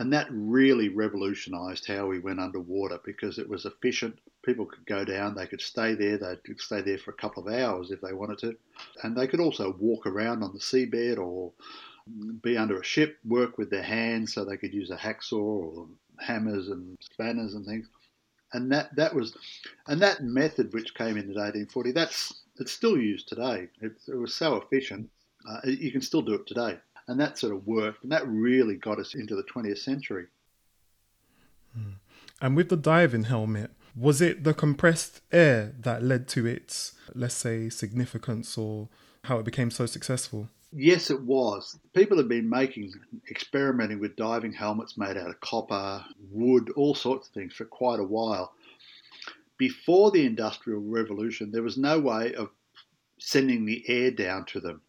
And 0.00 0.12
that 0.12 0.28
really 0.30 0.88
revolutionised 0.88 1.86
how 1.86 2.06
we 2.06 2.18
went 2.18 2.40
underwater 2.40 2.98
because 3.04 3.38
it 3.38 3.48
was 3.48 3.66
efficient. 3.66 4.18
People 4.44 4.66
could 4.66 4.86
go 4.86 5.04
down, 5.04 5.34
they 5.34 5.46
could 5.46 5.60
stay 5.60 5.94
there, 5.94 6.18
they 6.18 6.36
could 6.44 6.60
stay 6.60 6.80
there 6.80 6.98
for 6.98 7.10
a 7.12 7.16
couple 7.16 7.46
of 7.46 7.52
hours 7.52 7.90
if 7.90 8.00
they 8.00 8.12
wanted 8.12 8.38
to. 8.38 8.56
And 9.02 9.16
they 9.16 9.28
could 9.28 9.40
also 9.40 9.76
walk 9.78 10.06
around 10.06 10.42
on 10.42 10.52
the 10.52 10.60
seabed 10.60 11.18
or 11.18 11.52
be 12.42 12.56
under 12.56 12.78
a 12.78 12.84
ship, 12.84 13.18
work 13.24 13.58
with 13.58 13.70
their 13.70 13.82
hands 13.82 14.34
so 14.34 14.44
they 14.44 14.56
could 14.56 14.74
use 14.74 14.90
a 14.90 14.96
hacksaw 14.96 15.32
or 15.32 15.86
hammers 16.18 16.68
and 16.68 16.96
spanners 17.00 17.54
and 17.54 17.64
things. 17.66 17.88
And 18.52 18.72
that, 18.72 18.94
that 18.96 19.14
was, 19.14 19.36
and 19.86 20.00
that 20.00 20.22
method 20.22 20.72
which 20.72 20.94
came 20.94 21.16
in 21.16 21.24
in 21.24 21.34
1840, 21.34 21.92
that's 21.92 22.42
it's 22.58 22.72
still 22.72 22.98
used 22.98 23.28
today. 23.28 23.68
It, 23.80 23.92
it 24.06 24.16
was 24.16 24.34
so 24.34 24.56
efficient. 24.56 25.08
Uh, 25.48 25.60
you 25.64 25.92
can 25.92 26.00
still 26.00 26.22
do 26.22 26.34
it 26.34 26.46
today, 26.46 26.78
and 27.06 27.20
that 27.20 27.38
sort 27.38 27.54
of 27.54 27.66
worked, 27.66 28.02
and 28.02 28.12
that 28.12 28.26
really 28.26 28.74
got 28.74 28.98
us 28.98 29.14
into 29.14 29.36
the 29.36 29.44
20th 29.44 29.78
century. 29.78 30.26
Hmm. 31.74 31.92
And 32.40 32.56
with 32.56 32.68
the 32.68 32.76
diving 32.76 33.24
helmet, 33.24 33.70
was 33.96 34.20
it 34.20 34.44
the 34.44 34.54
compressed 34.54 35.20
air 35.32 35.74
that 35.80 36.02
led 36.02 36.28
to 36.28 36.46
its, 36.46 36.92
let's 37.14 37.34
say, 37.34 37.68
significance 37.68 38.56
or 38.58 38.88
how 39.24 39.38
it 39.38 39.44
became 39.44 39.70
so 39.70 39.86
successful? 39.86 40.48
Yes, 40.72 41.10
it 41.10 41.22
was. 41.22 41.78
People 41.94 42.18
have 42.18 42.28
been 42.28 42.50
making, 42.50 42.92
experimenting 43.30 44.00
with 44.00 44.16
diving 44.16 44.52
helmets 44.52 44.98
made 44.98 45.16
out 45.16 45.30
of 45.30 45.40
copper, 45.40 46.04
wood, 46.30 46.70
all 46.76 46.94
sorts 46.94 47.28
of 47.28 47.34
things 47.34 47.54
for 47.54 47.64
quite 47.64 48.00
a 48.00 48.04
while. 48.04 48.52
Before 49.56 50.10
the 50.10 50.26
Industrial 50.26 50.80
Revolution, 50.80 51.50
there 51.50 51.62
was 51.62 51.78
no 51.78 51.98
way 51.98 52.34
of 52.34 52.50
sending 53.18 53.64
the 53.64 53.82
air 53.88 54.10
down 54.10 54.44
to 54.46 54.60
them. 54.60 54.82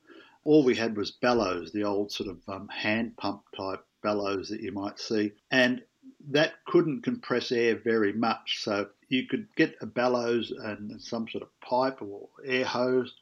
All 0.43 0.63
we 0.63 0.75
had 0.75 0.98
was 0.98 1.12
bellows, 1.12 1.71
the 1.71 1.83
old 1.83 2.12
sort 2.12 2.29
of 2.29 2.38
um, 2.48 2.67
hand 2.67 3.15
pump 3.17 3.43
type 3.55 3.83
bellows 4.03 4.50
that 4.50 4.62
you 4.62 4.71
might 4.71 5.00
see. 5.00 5.31
And 5.50 5.81
that 6.29 6.65
couldn't 6.65 7.03
compress 7.03 7.51
air 7.51 7.75
very 7.75 8.13
much. 8.13 8.63
So 8.63 8.89
you 9.07 9.27
could 9.27 9.48
get 9.55 9.75
a 9.81 9.86
bellows 9.86 10.51
and 10.51 11.01
some 11.01 11.27
sort 11.27 11.43
of 11.43 11.59
pipe 11.62 12.01
or 12.01 12.29
air 12.45 12.65
hose, 12.65 13.13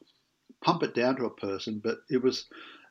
pump 0.60 0.82
it 0.82 0.94
down 0.94 1.16
to 1.16 1.24
a 1.24 1.30
person, 1.30 1.80
but 1.82 1.98
it 2.10 2.22
was 2.22 2.46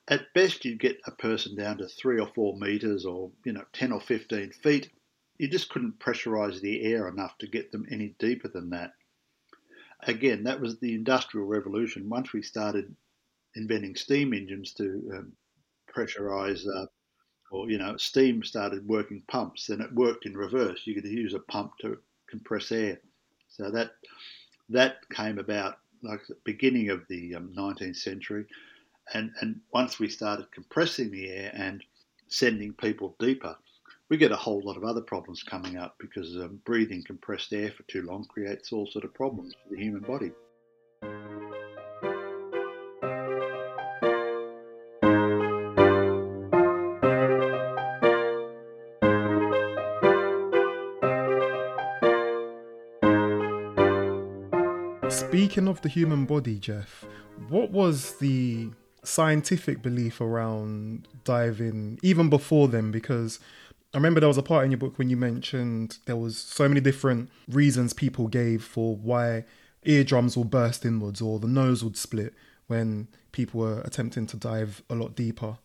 at 0.07 0.33
best 0.33 0.63
you'd 0.63 0.79
get 0.79 0.99
a 1.05 1.11
person 1.11 1.55
down 1.55 1.77
to 1.77 1.87
three 1.87 2.19
or 2.19 2.27
four 2.27 2.57
meters 2.57 3.05
or 3.05 3.31
you 3.45 3.51
know 3.53 3.65
10 3.73 3.91
or 3.91 3.99
15 4.01 4.51
feet. 4.51 4.89
You 5.37 5.47
just 5.47 5.69
couldn't 5.69 5.99
pressurize 5.99 6.61
the 6.61 6.83
air 6.83 7.07
enough 7.07 7.37
to 7.39 7.47
get 7.47 7.71
them 7.71 7.85
any 7.91 8.15
deeper 8.19 8.47
than 8.47 8.69
that. 8.71 8.93
Again 10.01 10.43
that 10.43 10.61
was 10.61 10.79
the 10.79 10.93
industrial 10.93 11.47
revolution. 11.47 12.09
Once 12.09 12.33
we 12.33 12.41
started 12.41 12.95
inventing 13.55 13.95
steam 13.95 14.33
engines 14.33 14.73
to 14.73 15.11
um, 15.15 15.33
pressurize 15.93 16.65
uh, 16.67 16.85
or 17.51 17.69
you 17.69 17.77
know 17.77 17.97
steam 17.97 18.43
started 18.43 18.87
working 18.87 19.23
pumps 19.27 19.67
then 19.67 19.81
it 19.81 19.93
worked 19.93 20.25
in 20.25 20.37
reverse. 20.37 20.81
You 20.85 20.95
could 20.95 21.05
use 21.05 21.33
a 21.33 21.39
pump 21.39 21.73
to 21.81 21.97
compress 22.29 22.71
air. 22.71 22.99
So 23.49 23.71
that 23.71 23.91
that 24.69 24.97
came 25.09 25.39
about 25.39 25.79
like 26.03 26.21
the 26.27 26.37
beginning 26.43 26.89
of 26.89 27.01
the 27.09 27.35
um, 27.35 27.53
19th 27.55 27.97
century 27.97 28.45
and, 29.13 29.31
and 29.41 29.59
once 29.73 29.99
we 29.99 30.09
started 30.09 30.51
compressing 30.51 31.11
the 31.11 31.29
air 31.29 31.51
and 31.53 31.83
sending 32.27 32.73
people 32.73 33.15
deeper, 33.19 33.55
we 34.09 34.17
get 34.17 34.31
a 34.31 34.37
whole 34.37 34.61
lot 34.63 34.77
of 34.77 34.83
other 34.83 35.01
problems 35.01 35.43
coming 35.43 35.77
up 35.77 35.95
because 35.99 36.35
um, 36.37 36.61
breathing 36.65 37.03
compressed 37.05 37.53
air 37.53 37.71
for 37.71 37.83
too 37.83 38.03
long 38.03 38.25
creates 38.25 38.71
all 38.71 38.87
sort 38.87 39.05
of 39.05 39.13
problems 39.13 39.53
for 39.53 39.75
the 39.75 39.81
human 39.81 40.01
body. 40.01 40.31
Speaking 55.27 55.67
of 55.67 55.81
the 55.81 55.89
human 55.89 56.25
body, 56.25 56.57
Jeff, 56.57 57.03
what 57.49 57.71
was 57.71 58.17
the 58.19 58.69
scientific 59.03 59.81
belief 59.81 60.21
around 60.21 61.07
diving 61.23 61.99
even 62.01 62.29
before 62.29 62.67
then 62.67 62.91
because 62.91 63.39
I 63.93 63.97
remember 63.97 64.19
there 64.19 64.27
was 64.27 64.37
a 64.37 64.43
part 64.43 64.65
in 64.65 64.71
your 64.71 64.77
book 64.77 64.97
when 64.97 65.09
you 65.09 65.17
mentioned 65.17 65.97
there 66.05 66.15
was 66.15 66.37
so 66.37 66.67
many 66.67 66.81
different 66.81 67.29
reasons 67.47 67.93
people 67.93 68.27
gave 68.27 68.63
for 68.63 68.95
why 68.95 69.45
eardrums 69.83 70.35
will 70.37 70.43
burst 70.45 70.85
inwards 70.85 71.21
or 71.21 71.39
the 71.39 71.47
nose 71.47 71.83
would 71.83 71.97
split 71.97 72.33
when 72.67 73.07
people 73.31 73.61
were 73.61 73.81
attempting 73.81 74.27
to 74.27 74.37
dive 74.37 74.81
a 74.89 74.95
lot 74.95 75.15
deeper. 75.15 75.57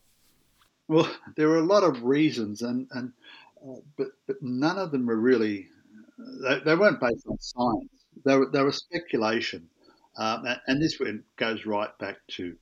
Well, 0.89 1.11
there 1.37 1.49
were 1.49 1.59
a 1.59 1.63
lot 1.63 1.85
of 1.85 2.03
reasons, 2.03 2.63
and 2.63 2.89
and 2.91 3.13
uh, 3.65 3.81
but 3.97 4.09
but 4.27 4.37
none 4.43 4.79
of 4.79 4.91
them 4.91 5.07
were 5.07 5.17
really 5.17 5.69
they, 6.19 6.61
they, 6.61 6.75
weren't 6.75 7.01
based 7.01 7.27
on 7.27 7.39
science. 7.41 8.02
They 8.25 8.37
were 8.37 8.51
they 8.51 8.63
were 8.63 8.73
speculation, 8.73 9.69
um, 10.17 10.45
and, 10.47 10.61
and 10.67 10.83
this 10.83 11.01
goes 11.37 11.67
right 11.67 11.97
back 11.99 12.17
to 12.33 12.57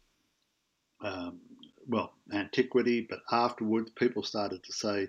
um, 1.02 1.40
well, 1.88 2.12
antiquity, 2.32 3.06
but 3.08 3.20
afterwards 3.32 3.90
people 3.90 4.22
started 4.22 4.62
to 4.64 4.72
say, 4.72 5.08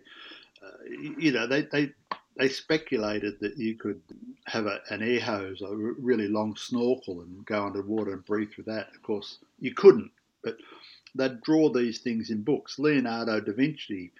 uh, 0.63 0.83
you 1.17 1.31
know, 1.31 1.47
they, 1.47 1.63
they, 1.71 1.91
they 2.37 2.49
speculated 2.49 3.39
that 3.41 3.57
you 3.57 3.75
could 3.75 4.01
have 4.45 4.65
a, 4.65 4.79
an 4.89 5.01
air 5.03 5.19
hose, 5.19 5.61
a 5.61 5.75
really 5.75 6.27
long 6.27 6.55
snorkel, 6.55 7.21
and 7.21 7.45
go 7.45 7.65
underwater 7.65 8.13
and 8.13 8.25
breathe 8.25 8.51
through 8.51 8.63
that. 8.65 8.89
Of 8.95 9.01
course, 9.03 9.37
you 9.59 9.73
couldn't, 9.73 10.11
but 10.43 10.57
they'd 11.15 11.41
draw 11.41 11.69
these 11.71 11.99
things 11.99 12.29
in 12.29 12.41
books. 12.43 12.79
Leonardo 12.79 13.39
da 13.41 13.53
Vinci 13.53 14.11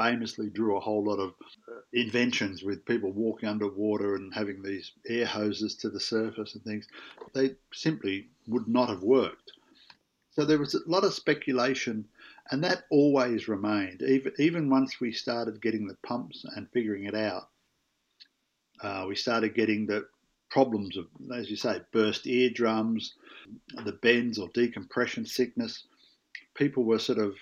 famously 0.00 0.48
drew 0.48 0.76
a 0.76 0.80
whole 0.80 1.04
lot 1.04 1.18
of 1.18 1.30
uh, 1.68 1.80
inventions 1.92 2.62
with 2.62 2.86
people 2.86 3.10
walking 3.12 3.48
underwater 3.48 4.14
and 4.16 4.32
having 4.32 4.62
these 4.62 4.92
air 5.06 5.26
hoses 5.26 5.74
to 5.74 5.90
the 5.90 6.00
surface 6.00 6.54
and 6.54 6.64
things. 6.64 6.86
They 7.34 7.56
simply 7.72 8.28
would 8.46 8.66
not 8.66 8.88
have 8.88 9.02
worked. 9.02 9.52
So 10.30 10.44
there 10.44 10.58
was 10.58 10.74
a 10.74 10.80
lot 10.86 11.04
of 11.04 11.12
speculation, 11.12 12.06
and 12.50 12.64
that 12.64 12.84
always 12.90 13.48
remained. 13.48 14.02
Even, 14.02 14.32
even 14.38 14.70
once 14.70 15.00
we 15.00 15.12
started 15.12 15.60
getting 15.60 15.86
the 15.86 15.96
pumps 16.06 16.46
and 16.56 16.70
figuring 16.70 17.04
it 17.04 17.14
out, 17.14 17.48
uh, 18.82 19.04
we 19.06 19.16
started 19.16 19.54
getting 19.54 19.86
the 19.86 20.06
problems 20.50 20.96
of, 20.96 21.06
as 21.34 21.50
you 21.50 21.56
say, 21.56 21.80
burst 21.92 22.26
eardrums, 22.26 23.14
the 23.84 23.92
bends 23.92 24.38
or 24.38 24.48
decompression 24.54 25.26
sickness. 25.26 25.84
People 26.54 26.84
were 26.84 26.98
sort 26.98 27.18
of 27.18 27.34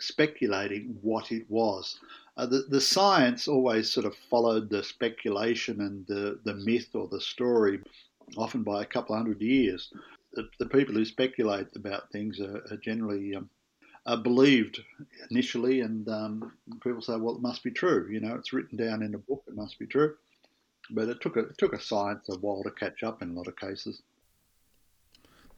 speculating 0.00 0.96
what 1.02 1.32
it 1.32 1.44
was. 1.48 1.98
Uh, 2.36 2.46
the, 2.46 2.66
the 2.68 2.80
science 2.80 3.48
always 3.48 3.90
sort 3.90 4.06
of 4.06 4.14
followed 4.30 4.70
the 4.70 4.82
speculation 4.82 5.80
and 5.80 6.06
the, 6.06 6.38
the 6.44 6.54
myth 6.54 6.94
or 6.94 7.08
the 7.08 7.20
story, 7.20 7.80
often 8.36 8.62
by 8.62 8.82
a 8.82 8.86
couple 8.86 9.16
hundred 9.16 9.40
years 9.40 9.92
the, 10.32 10.48
the 10.58 10.66
people 10.66 10.94
who 10.94 11.04
speculate 11.04 11.68
about 11.74 12.10
things 12.10 12.40
are, 12.40 12.62
are 12.70 12.76
generally 12.76 13.34
um, 13.34 13.48
are 14.06 14.16
believed 14.16 14.80
initially, 15.30 15.80
and 15.80 16.08
um, 16.08 16.52
people 16.82 17.02
say, 17.02 17.16
"Well, 17.16 17.36
it 17.36 17.42
must 17.42 17.62
be 17.62 17.70
true." 17.70 18.08
You 18.10 18.20
know, 18.20 18.34
it's 18.34 18.52
written 18.52 18.78
down 18.78 19.02
in 19.02 19.14
a 19.14 19.18
book; 19.18 19.42
it 19.46 19.56
must 19.56 19.78
be 19.78 19.86
true. 19.86 20.14
But 20.90 21.08
it 21.08 21.20
took 21.20 21.36
a 21.36 21.40
it 21.40 21.58
took 21.58 21.72
a 21.74 21.80
science 21.80 22.28
a 22.28 22.38
while 22.38 22.62
to 22.62 22.70
catch 22.70 23.02
up 23.02 23.22
in 23.22 23.30
a 23.30 23.32
lot 23.32 23.48
of 23.48 23.56
cases. 23.56 24.02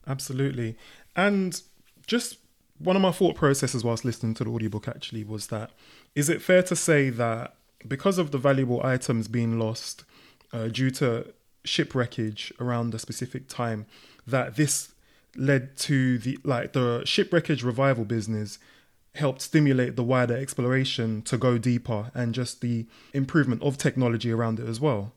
Absolutely, 0.06 0.76
and 1.14 1.60
just 2.06 2.38
one 2.80 2.96
of 2.96 3.02
my 3.02 3.12
thought 3.12 3.36
processes 3.36 3.84
whilst 3.84 4.04
listening 4.04 4.34
to 4.34 4.44
the 4.44 4.50
audiobook 4.50 4.88
actually 4.88 5.22
was 5.22 5.48
that 5.48 5.70
is 6.14 6.28
it 6.28 6.42
fair 6.42 6.62
to 6.62 6.74
say 6.74 7.10
that 7.10 7.54
because 7.86 8.18
of 8.18 8.30
the 8.30 8.38
valuable 8.38 8.84
items 8.84 9.28
being 9.28 9.58
lost 9.58 10.04
uh, 10.52 10.68
due 10.68 10.90
to 10.90 11.32
shipwreckage 11.64 12.52
around 12.58 12.94
a 12.94 12.98
specific 12.98 13.48
time 13.48 13.86
that 14.26 14.56
this 14.56 14.92
led 15.36 15.76
to 15.76 16.18
the 16.18 16.38
like 16.42 16.72
the 16.72 17.02
shipwreckage 17.04 17.62
revival 17.62 18.04
business 18.04 18.58
helped 19.14 19.40
stimulate 19.40 19.96
the 19.96 20.04
wider 20.04 20.36
exploration 20.36 21.22
to 21.22 21.36
go 21.36 21.58
deeper 21.58 22.10
and 22.14 22.34
just 22.34 22.60
the 22.60 22.86
improvement 23.12 23.62
of 23.62 23.76
technology 23.76 24.30
around 24.30 24.60
it 24.60 24.68
as 24.68 24.80
well. 24.80 25.12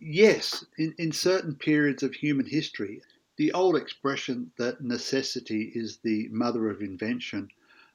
Yes, 0.00 0.64
in, 0.78 0.94
in 0.96 1.12
certain 1.12 1.54
periods 1.54 2.02
of 2.02 2.14
human 2.14 2.46
history, 2.46 3.02
the 3.38 3.52
old 3.52 3.76
expression 3.76 4.50
that 4.58 4.82
necessity 4.82 5.70
is 5.74 5.98
the 5.98 6.28
mother 6.30 6.68
of 6.68 6.82
invention, 6.82 7.48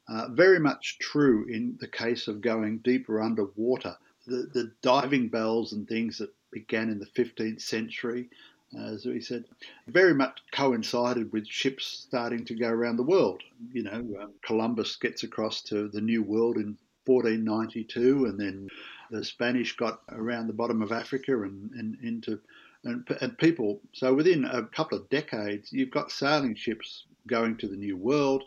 uh, 0.08 0.30
very 0.30 0.60
much 0.60 0.98
true 1.00 1.46
in 1.48 1.78
the 1.80 1.88
case 1.88 2.28
of 2.28 2.42
going 2.42 2.80
deeper 2.80 3.22
underwater. 3.22 3.96
The, 4.26 4.50
the 4.54 4.72
diving 4.82 5.28
bells 5.28 5.74
and 5.74 5.88
things 5.88 6.18
that 6.18 6.34
began 6.52 6.90
in 6.90 7.00
the 7.00 7.08
15th 7.08 7.62
century, 7.62 8.30
as 8.78 9.06
we 9.06 9.20
said, 9.20 9.44
very 9.88 10.14
much 10.14 10.40
coincided 10.52 11.32
with 11.34 11.46
ships 11.46 11.86
starting 11.86 12.46
to 12.46 12.56
go 12.56 12.70
around 12.70 12.96
the 12.96 13.04
world. 13.04 13.44
You 13.74 13.84
know, 13.84 14.06
um, 14.22 14.34
Columbus 14.46 14.96
gets 14.96 15.24
across 15.24 15.62
to 15.64 15.90
the 15.90 16.02
New 16.02 16.24
World 16.24 16.56
in 16.56 16.78
1492, 17.06 18.26
and 18.26 18.40
then 18.40 18.70
the 19.12 19.26
Spanish 19.26 19.76
got 19.76 20.02
around 20.10 20.48
the 20.48 20.54
bottom 20.54 20.82
of 20.82 20.94
Africa 20.94 21.44
and, 21.44 21.70
and 21.72 21.98
into 22.02 22.40
and, 22.84 23.08
and 23.22 23.38
people. 23.38 23.80
So 23.94 24.14
within 24.14 24.46
a 24.46 24.64
couple 24.64 24.98
of 24.98 25.10
decades, 25.10 25.72
you've 25.72 25.92
got 25.92 26.12
sailing 26.12 26.56
ships 26.56 27.06
going 27.28 27.58
to 27.58 27.68
the 27.68 27.78
New 27.78 27.98
World. 27.98 28.44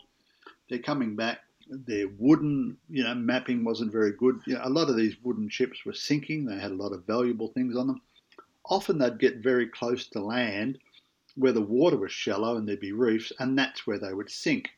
They're 0.69 0.79
coming 0.79 1.15
back. 1.15 1.39
Their 1.69 2.07
wooden, 2.17 2.77
you 2.89 3.03
know, 3.03 3.13
mapping 3.13 3.65
wasn't 3.65 3.91
very 3.91 4.13
good. 4.13 4.39
You 4.45 4.53
know, 4.53 4.61
a 4.63 4.69
lot 4.69 4.89
of 4.89 4.95
these 4.95 5.15
wooden 5.21 5.49
ships 5.49 5.83
were 5.85 5.93
sinking. 5.93 6.45
They 6.45 6.57
had 6.57 6.71
a 6.71 6.75
lot 6.75 6.93
of 6.93 7.05
valuable 7.05 7.49
things 7.49 7.75
on 7.75 7.87
them 7.87 8.01
often 8.69 8.97
they'd 8.97 9.19
get 9.19 9.37
very 9.37 9.67
close 9.67 10.07
to 10.07 10.19
land 10.19 10.77
where 11.35 11.51
the 11.51 11.61
water 11.61 11.97
was 11.97 12.11
shallow 12.11 12.57
and 12.57 12.67
there'd 12.67 12.79
be 12.79 12.91
reefs, 12.91 13.31
and 13.39 13.57
that's 13.57 13.85
where 13.85 13.99
they 13.99 14.13
would 14.13 14.29
sink. 14.29 14.69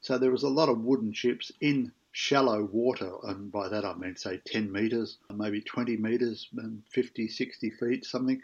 So 0.00 0.18
there 0.18 0.32
was 0.32 0.42
a 0.42 0.48
lot 0.48 0.68
of 0.68 0.82
wooden 0.82 1.12
ships 1.12 1.52
in 1.60 1.92
shallow 2.12 2.64
water, 2.64 3.12
and 3.24 3.52
by 3.52 3.68
that 3.68 3.84
I 3.84 3.94
mean, 3.94 4.16
say, 4.16 4.40
10 4.44 4.72
metres, 4.72 5.18
maybe 5.32 5.60
20 5.60 5.96
metres, 5.96 6.48
50, 6.90 7.28
60 7.28 7.70
feet, 7.70 8.04
something. 8.04 8.40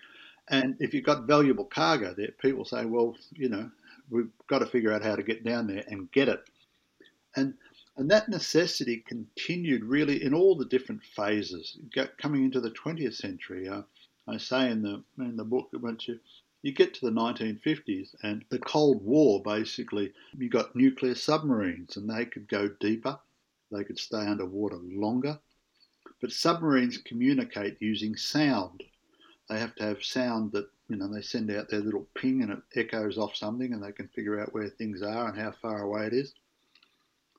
And 0.48 0.76
if 0.80 0.92
you've 0.92 1.04
got 1.04 1.24
valuable 1.26 1.64
cargo 1.64 2.14
there, 2.14 2.32
people 2.40 2.64
say, 2.64 2.84
well, 2.84 3.16
you 3.32 3.48
know, 3.48 3.70
we've 4.10 4.30
got 4.46 4.58
to 4.58 4.66
figure 4.66 4.92
out 4.92 5.02
how 5.02 5.16
to 5.16 5.22
get 5.22 5.44
down 5.44 5.66
there 5.66 5.84
and 5.88 6.10
get 6.12 6.28
it. 6.28 6.44
And 7.36 7.54
and 7.96 8.10
that 8.10 8.28
necessity 8.28 9.04
continued 9.06 9.84
really 9.84 10.22
in 10.22 10.34
all 10.34 10.56
the 10.56 10.64
different 10.64 11.04
phases. 11.04 11.78
Coming 12.18 12.44
into 12.44 12.60
the 12.60 12.72
20th 12.72 13.14
century, 13.14 13.68
uh, 13.68 13.82
I 14.26 14.38
say 14.38 14.70
in 14.70 14.82
the 14.82 15.04
in 15.18 15.36
the 15.36 15.44
book 15.44 15.68
once 15.72 16.08
you 16.08 16.18
you 16.62 16.72
get 16.72 16.94
to 16.94 17.04
the 17.04 17.12
1950s 17.12 18.14
and 18.22 18.44
the 18.48 18.58
Cold 18.58 19.04
War 19.04 19.42
basically 19.42 20.12
you 20.36 20.48
got 20.48 20.74
nuclear 20.74 21.14
submarines 21.14 21.96
and 21.96 22.08
they 22.08 22.24
could 22.24 22.48
go 22.48 22.68
deeper, 22.68 23.18
they 23.70 23.84
could 23.84 23.98
stay 23.98 24.26
underwater 24.26 24.76
longer. 24.76 25.38
But 26.20 26.32
submarines 26.32 26.98
communicate 26.98 27.76
using 27.80 28.16
sound. 28.16 28.82
They 29.48 29.58
have 29.58 29.74
to 29.76 29.84
have 29.84 30.04
sound 30.04 30.52
that 30.52 30.68
you 30.88 30.96
know 30.96 31.08
they 31.08 31.22
send 31.22 31.50
out 31.50 31.68
their 31.68 31.80
little 31.80 32.06
ping 32.14 32.42
and 32.42 32.52
it 32.52 32.62
echoes 32.76 33.18
off 33.18 33.36
something 33.36 33.72
and 33.72 33.82
they 33.82 33.92
can 33.92 34.08
figure 34.08 34.40
out 34.40 34.54
where 34.54 34.68
things 34.68 35.02
are 35.02 35.28
and 35.28 35.38
how 35.38 35.52
far 35.52 35.82
away 35.82 36.06
it 36.06 36.12
is. 36.12 36.34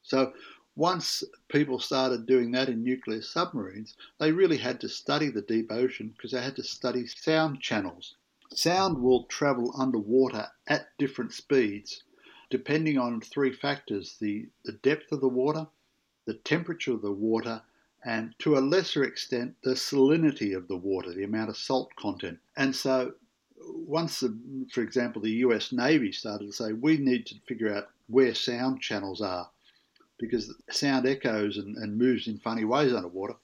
So 0.03 0.33
once 0.75 1.23
people 1.47 1.79
started 1.79 2.25
doing 2.25 2.51
that 2.51 2.69
in 2.69 2.83
nuclear 2.83 3.21
submarines, 3.21 3.95
they 4.19 4.31
really 4.31 4.57
had 4.57 4.81
to 4.81 4.89
study 4.89 5.29
the 5.29 5.41
deep 5.41 5.71
ocean 5.71 6.09
because 6.09 6.31
they 6.31 6.41
had 6.41 6.55
to 6.57 6.63
study 6.63 7.07
sound 7.07 7.61
channels. 7.61 8.15
Sound 8.53 9.01
will 9.01 9.23
travel 9.23 9.73
underwater 9.77 10.47
at 10.67 10.89
different 10.97 11.33
speeds 11.33 12.03
depending 12.49 12.97
on 12.97 13.21
three 13.21 13.51
factors 13.51 14.17
the, 14.19 14.47
the 14.63 14.73
depth 14.73 15.11
of 15.11 15.21
the 15.21 15.27
water, 15.27 15.67
the 16.25 16.35
temperature 16.35 16.93
of 16.93 17.01
the 17.01 17.11
water, 17.11 17.61
and 18.05 18.35
to 18.39 18.57
a 18.57 18.59
lesser 18.59 19.03
extent, 19.03 19.55
the 19.63 19.71
salinity 19.71 20.55
of 20.55 20.67
the 20.67 20.77
water, 20.77 21.11
the 21.11 21.23
amount 21.23 21.49
of 21.49 21.57
salt 21.57 21.89
content. 21.95 22.37
And 22.55 22.75
so, 22.75 23.13
once, 23.67 24.19
the, 24.19 24.37
for 24.71 24.81
example, 24.81 25.21
the 25.21 25.41
US 25.47 25.71
Navy 25.71 26.11
started 26.11 26.45
to 26.45 26.53
say, 26.53 26.71
we 26.73 26.97
need 26.97 27.25
to 27.25 27.35
figure 27.47 27.73
out 27.73 27.89
where 28.07 28.35
sound 28.35 28.79
channels 28.79 29.21
are 29.21 29.49
because 30.19 30.53
sound 30.69 31.07
echoes 31.07 31.57
and, 31.57 31.75
and 31.77 31.97
moves 31.97 32.27
in 32.27 32.37
funny 32.37 32.63
ways 32.63 32.93
underwater, 32.93 33.35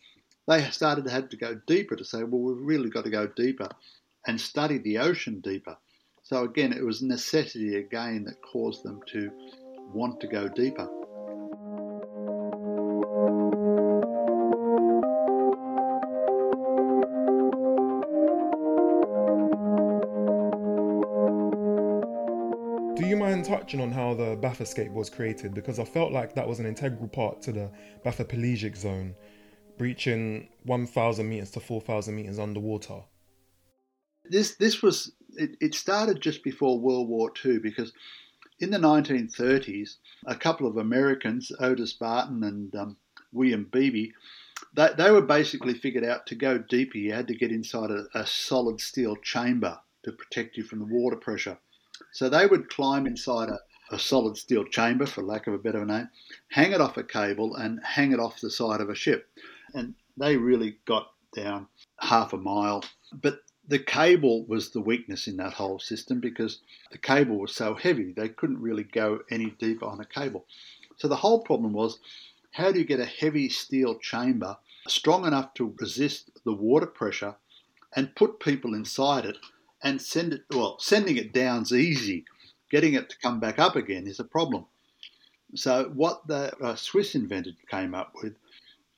they 0.48 0.62
started 0.70 1.06
to 1.06 1.12
have 1.12 1.30
to 1.30 1.38
go 1.38 1.60
deeper 1.66 1.96
to 1.96 2.06
say, 2.06 2.24
well, 2.24 2.42
we've 2.42 2.66
really 2.66 2.90
got 2.90 3.04
to 3.04 3.10
go 3.10 3.28
deeper 3.28 3.68
and 4.28 4.40
study 4.40 4.78
the 4.78 5.00
ocean 5.00 5.40
deeper. 5.42 5.76
So 6.24 6.44
again, 6.44 6.72
it 6.72 6.84
was 6.84 7.02
necessity 7.02 7.78
again 7.78 8.26
that 8.26 8.42
caused 8.44 8.84
them 8.84 9.02
to 9.08 9.32
want 9.92 10.22
to 10.22 10.28
go 10.28 10.48
deeper. 10.48 10.88
How 24.42 24.92
was 24.92 25.10
created 25.10 25.54
because 25.54 25.80
I 25.80 25.86
felt 25.86 26.12
like 26.12 26.36
that 26.36 26.48
was 26.48 26.60
an 26.60 26.66
integral 26.66 27.08
part 27.08 27.42
to 27.44 27.52
the 27.52 27.72
bathypelagic 28.06 28.76
zone, 28.76 29.16
breaching 29.78 30.50
1,000 30.64 31.28
meters 31.28 31.52
to 31.52 31.60
4,000 31.60 32.16
meters 32.16 32.40
underwater. 32.40 33.04
This 34.26 34.56
this 34.56 34.82
was 34.82 35.12
it, 35.34 35.58
it 35.60 35.76
started 35.76 36.22
just 36.22 36.44
before 36.44 36.80
World 36.80 37.10
War 37.10 37.32
II 37.44 37.60
because 37.60 37.92
in 38.60 38.70
the 38.70 38.78
1930s, 38.78 39.96
a 40.26 40.36
couple 40.36 40.68
of 40.68 40.78
Americans, 40.78 41.52
Otis 41.60 41.94
Barton 41.94 42.44
and 42.44 42.74
um, 42.76 42.98
William 43.32 43.68
Beebe, 43.72 44.12
they, 44.74 44.90
they 44.98 45.12
were 45.12 45.22
basically 45.22 45.74
figured 45.74 46.06
out 46.06 46.28
to 46.28 46.36
go 46.36 46.60
deeper, 46.60 46.98
you 46.98 47.14
had 47.14 47.28
to 47.28 47.36
get 47.36 47.52
inside 47.52 47.90
a, 47.90 48.06
a 48.14 48.26
solid 48.26 48.80
steel 48.80 49.16
chamber 49.18 49.80
to 50.04 50.12
protect 50.12 50.58
you 50.58 50.64
from 50.64 50.80
the 50.80 50.86
water 50.86 51.16
pressure. 51.16 51.58
So 52.14 52.30
they 52.30 52.46
would 52.46 52.70
climb 52.70 53.08
inside 53.08 53.50
a, 53.50 53.60
a 53.92 54.00
solid 54.00 54.38
steel 54.38 54.64
chamber, 54.64 55.06
for 55.06 55.22
lack 55.22 55.48
of 55.48 55.54
a 55.54 55.58
better 55.58 55.86
name, 55.86 56.10
hang 56.50 56.72
it 56.72 56.82
off 56.82 56.98
a 56.98 57.04
cable 57.04 57.56
and 57.56 57.80
hang 57.84 58.12
it 58.12 58.20
off 58.20 58.42
the 58.42 58.50
side 58.50 58.82
of 58.82 58.90
a 58.90 58.96
ship. 58.96 59.30
And 59.74 59.94
they 60.18 60.38
really 60.38 60.78
got 60.86 61.12
down 61.36 61.68
half 62.00 62.34
a 62.34 62.38
mile. 62.38 62.84
But 63.14 63.42
the 63.68 63.80
cable 63.80 64.46
was 64.46 64.72
the 64.72 64.82
weakness 64.82 65.28
in 65.28 65.38
that 65.38 65.54
whole 65.54 65.80
system 65.80 66.20
because 66.20 66.60
the 66.92 66.98
cable 66.98 67.38
was 67.38 67.56
so 67.56 67.76
heavy 67.76 68.12
they 68.12 68.30
couldn't 68.30 68.62
really 68.62 68.84
go 68.84 69.20
any 69.30 69.52
deeper 69.52 69.86
on 69.86 70.00
a 70.00 70.06
cable. 70.06 70.46
So 70.98 71.08
the 71.08 71.16
whole 71.18 71.42
problem 71.42 71.74
was 71.74 72.00
how 72.52 72.72
do 72.72 72.80
you 72.80 72.86
get 72.86 73.00
a 73.00 73.06
heavy 73.06 73.50
steel 73.50 73.98
chamber 74.00 74.58
strong 74.88 75.26
enough 75.26 75.54
to 75.54 75.76
resist 75.80 76.32
the 76.44 76.54
water 76.54 76.86
pressure 76.86 77.36
and 77.96 78.16
put 78.16 78.40
people 78.40 78.74
inside 78.74 79.26
it 79.26 79.38
and 79.84 80.02
send 80.02 80.34
it, 80.34 80.44
well, 80.52 80.78
sending 80.80 81.18
it 81.18 81.34
down's 81.34 81.72
easy. 81.72 82.26
Getting 82.72 82.94
it 82.94 83.10
to 83.10 83.18
come 83.20 83.40
back 83.40 83.60
up 83.60 83.76
again 83.76 84.08
is 84.08 84.20
a 84.20 84.24
problem. 84.24 84.66
So 85.56 85.92
what 85.94 86.26
the 86.26 86.56
uh, 86.64 86.76
Swiss 86.76 87.14
invented 87.14 87.58
came 87.68 87.94
up 87.94 88.14
with 88.16 88.38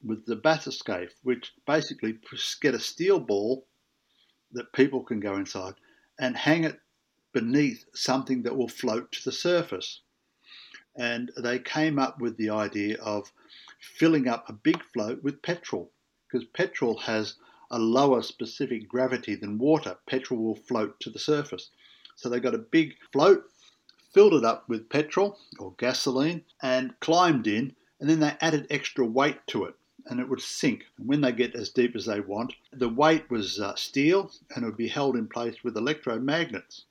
was 0.05 0.19
the 0.27 0.37
bathyscaphe, 0.37 1.11
which 1.23 1.53
basically 1.65 2.19
get 2.61 2.75
a 2.75 2.79
steel 2.79 3.19
ball 3.19 3.65
that 4.51 4.71
people 4.73 5.03
can 5.03 5.19
go 5.19 5.35
inside 5.35 5.73
and 6.19 6.37
hang 6.37 6.63
it 6.65 6.79
beneath 7.33 7.85
something 7.95 8.43
that 8.43 8.55
will 8.55 8.67
float 8.67 9.11
to 9.11 9.23
the 9.23 9.31
surface. 9.31 10.01
And 10.95 11.31
they 11.35 11.57
came 11.57 11.97
up 11.97 12.21
with 12.21 12.37
the 12.37 12.51
idea 12.51 13.01
of 13.01 13.31
filling 13.79 14.27
up 14.27 14.47
a 14.47 14.53
big 14.53 14.83
float 14.93 15.23
with 15.23 15.41
petrol 15.41 15.91
because 16.27 16.47
petrol 16.53 16.97
has 16.99 17.35
a 17.71 17.79
lower 17.79 18.21
specific 18.21 18.87
gravity 18.87 19.33
than 19.33 19.57
water, 19.57 19.97
petrol 20.05 20.43
will 20.43 20.55
float 20.55 20.99
to 20.99 21.09
the 21.09 21.17
surface. 21.17 21.71
So 22.15 22.29
they 22.29 22.39
got 22.39 22.53
a 22.53 22.59
big 22.59 22.95
float, 23.11 23.49
filled 24.13 24.33
it 24.33 24.45
up 24.45 24.69
with 24.69 24.89
petrol 24.89 25.37
or 25.59 25.73
gasoline, 25.77 26.43
and 26.61 26.99
climbed 26.99 27.47
in, 27.47 27.75
and 27.99 28.09
then 28.09 28.19
they 28.19 28.37
added 28.39 28.67
extra 28.69 29.05
weight 29.05 29.45
to 29.47 29.65
it. 29.65 29.75
And 30.05 30.19
it 30.19 30.27
would 30.27 30.41
sink. 30.41 30.85
And 30.97 31.07
when 31.07 31.21
they 31.21 31.31
get 31.31 31.55
as 31.55 31.69
deep 31.69 31.95
as 31.95 32.05
they 32.05 32.19
want, 32.19 32.53
the 32.71 32.89
weight 32.89 33.29
was 33.31 33.59
uh, 33.59 33.75
steel 33.75 34.31
and 34.53 34.63
it 34.63 34.67
would 34.67 34.77
be 34.77 34.89
held 34.89 35.15
in 35.15 35.27
place 35.27 35.63
with 35.63 35.75
electromagnets. 35.75 36.81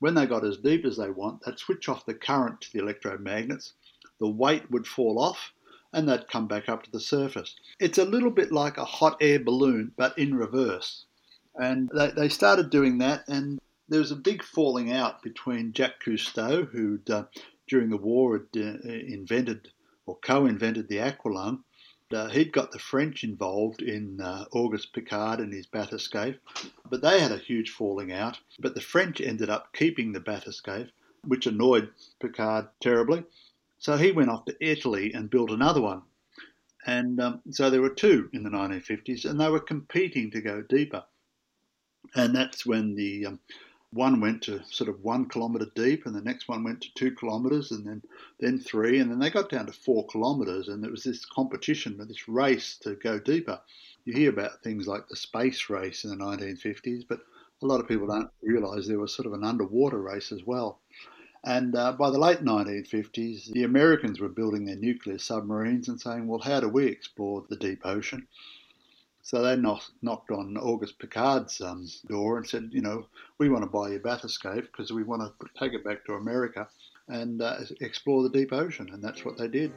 When 0.00 0.14
they 0.14 0.26
got 0.26 0.44
as 0.44 0.56
deep 0.56 0.84
as 0.84 0.96
they 0.96 1.10
want, 1.10 1.42
they'd 1.44 1.58
switch 1.58 1.88
off 1.88 2.06
the 2.06 2.14
current 2.14 2.60
to 2.62 2.72
the 2.72 2.80
electromagnets. 2.80 3.72
The 4.18 4.28
weight 4.28 4.68
would 4.70 4.86
fall 4.86 5.20
off 5.20 5.52
and 5.92 6.08
they'd 6.08 6.28
come 6.28 6.48
back 6.48 6.68
up 6.68 6.82
to 6.82 6.90
the 6.90 7.00
surface. 7.00 7.54
It's 7.78 7.98
a 7.98 8.04
little 8.04 8.30
bit 8.30 8.50
like 8.50 8.76
a 8.76 8.84
hot 8.84 9.16
air 9.20 9.38
balloon, 9.38 9.92
but 9.96 10.18
in 10.18 10.34
reverse. 10.34 11.04
And 11.54 11.88
they, 11.94 12.10
they 12.10 12.28
started 12.28 12.68
doing 12.68 12.98
that, 12.98 13.22
and 13.28 13.60
there 13.94 14.00
was 14.00 14.10
a 14.10 14.16
big 14.16 14.42
falling 14.42 14.90
out 14.90 15.22
between 15.22 15.72
Jacques 15.72 16.02
Cousteau, 16.04 16.68
who 16.68 16.98
uh, 17.08 17.22
during 17.68 17.90
the 17.90 17.96
war 17.96 18.32
had 18.52 18.60
uh, 18.60 18.88
invented 18.88 19.70
or 20.04 20.16
co-invented 20.16 20.88
the 20.88 20.96
aqualung. 20.96 21.62
Uh, 22.12 22.28
he'd 22.30 22.52
got 22.52 22.72
the 22.72 22.80
French 22.80 23.22
involved 23.22 23.82
in 23.82 24.20
uh, 24.20 24.46
Auguste 24.50 24.92
Piccard 24.92 25.38
and 25.38 25.52
his 25.52 25.68
bathyscaphe, 25.68 26.40
but 26.90 27.02
they 27.02 27.20
had 27.20 27.30
a 27.30 27.38
huge 27.38 27.70
falling 27.70 28.10
out. 28.10 28.40
But 28.58 28.74
the 28.74 28.80
French 28.80 29.20
ended 29.20 29.48
up 29.48 29.72
keeping 29.72 30.10
the 30.10 30.20
bathyscaphe, 30.20 30.90
which 31.22 31.46
annoyed 31.46 31.92
Piccard 32.18 32.70
terribly. 32.80 33.22
So 33.78 33.96
he 33.96 34.10
went 34.10 34.28
off 34.28 34.44
to 34.46 34.56
Italy 34.60 35.12
and 35.12 35.30
built 35.30 35.52
another 35.52 35.80
one. 35.80 36.02
And 36.84 37.20
um, 37.20 37.42
so 37.52 37.70
there 37.70 37.80
were 37.80 37.90
two 37.90 38.28
in 38.32 38.42
the 38.42 38.50
1950s, 38.50 39.24
and 39.24 39.40
they 39.40 39.48
were 39.48 39.60
competing 39.60 40.32
to 40.32 40.40
go 40.40 40.62
deeper. 40.62 41.04
And 42.16 42.34
that's 42.34 42.66
when 42.66 42.96
the 42.96 43.26
um, 43.26 43.40
one 43.94 44.20
went 44.20 44.42
to 44.42 44.60
sort 44.64 44.90
of 44.90 45.04
one 45.04 45.28
kilometre 45.28 45.70
deep, 45.74 46.04
and 46.04 46.14
the 46.14 46.20
next 46.20 46.48
one 46.48 46.64
went 46.64 46.80
to 46.82 46.92
two 46.94 47.14
kilometres, 47.14 47.70
and 47.70 47.86
then 47.86 48.02
then 48.40 48.58
three, 48.58 48.98
and 48.98 49.10
then 49.10 49.20
they 49.20 49.30
got 49.30 49.48
down 49.48 49.66
to 49.66 49.72
four 49.72 50.06
kilometres, 50.08 50.68
and 50.68 50.82
there 50.82 50.90
was 50.90 51.04
this 51.04 51.24
competition, 51.24 51.96
this 51.98 52.28
race 52.28 52.76
to 52.78 52.96
go 52.96 53.20
deeper. 53.20 53.60
You 54.04 54.12
hear 54.12 54.30
about 54.30 54.62
things 54.62 54.88
like 54.88 55.08
the 55.08 55.16
space 55.16 55.70
race 55.70 56.04
in 56.04 56.10
the 56.10 56.16
1950s, 56.16 57.04
but 57.08 57.20
a 57.62 57.66
lot 57.66 57.80
of 57.80 57.88
people 57.88 58.08
don't 58.08 58.30
realise 58.42 58.86
there 58.86 58.98
was 58.98 59.14
sort 59.14 59.26
of 59.26 59.32
an 59.32 59.44
underwater 59.44 60.00
race 60.00 60.32
as 60.32 60.44
well. 60.44 60.80
And 61.44 61.76
uh, 61.76 61.92
by 61.92 62.10
the 62.10 62.18
late 62.18 62.40
1950s, 62.40 63.52
the 63.52 63.62
Americans 63.62 64.18
were 64.18 64.28
building 64.28 64.64
their 64.64 64.76
nuclear 64.76 65.18
submarines 65.18 65.88
and 65.88 66.00
saying, 66.00 66.26
well, 66.26 66.40
how 66.40 66.60
do 66.60 66.68
we 66.68 66.86
explore 66.86 67.44
the 67.48 67.56
deep 67.56 67.82
ocean? 67.84 68.26
So 69.26 69.42
they 69.42 69.56
knocked, 69.56 70.30
on 70.30 70.58
Auguste 70.58 70.98
Piccard's 70.98 71.58
um, 71.62 71.88
door 72.08 72.36
and 72.36 72.46
said, 72.46 72.68
you 72.72 72.82
know, 72.82 73.06
we 73.38 73.48
want 73.48 73.64
to 73.64 73.70
buy 73.70 73.88
your 73.88 74.00
bathyscaphe 74.00 74.66
because 74.70 74.92
we 74.92 75.02
want 75.02 75.22
to 75.22 75.46
take 75.58 75.72
it 75.72 75.82
back 75.82 76.04
to 76.04 76.12
America 76.12 76.68
and 77.08 77.40
uh, 77.40 77.56
explore 77.80 78.22
the 78.22 78.28
deep 78.28 78.52
ocean. 78.52 78.90
And 78.92 79.02
that's 79.02 79.24
what 79.24 79.38
they 79.38 79.48
did. 79.48 79.72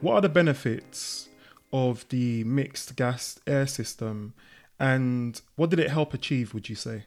What 0.00 0.14
are 0.14 0.22
the 0.22 0.30
benefits 0.32 1.28
of 1.74 2.08
the 2.08 2.42
mixed 2.44 2.96
gas 2.96 3.38
air 3.46 3.66
system 3.66 4.32
and 4.80 5.42
what 5.56 5.68
did 5.68 5.78
it 5.78 5.90
help 5.90 6.14
achieve, 6.14 6.54
would 6.54 6.70
you 6.70 6.74
say? 6.74 7.04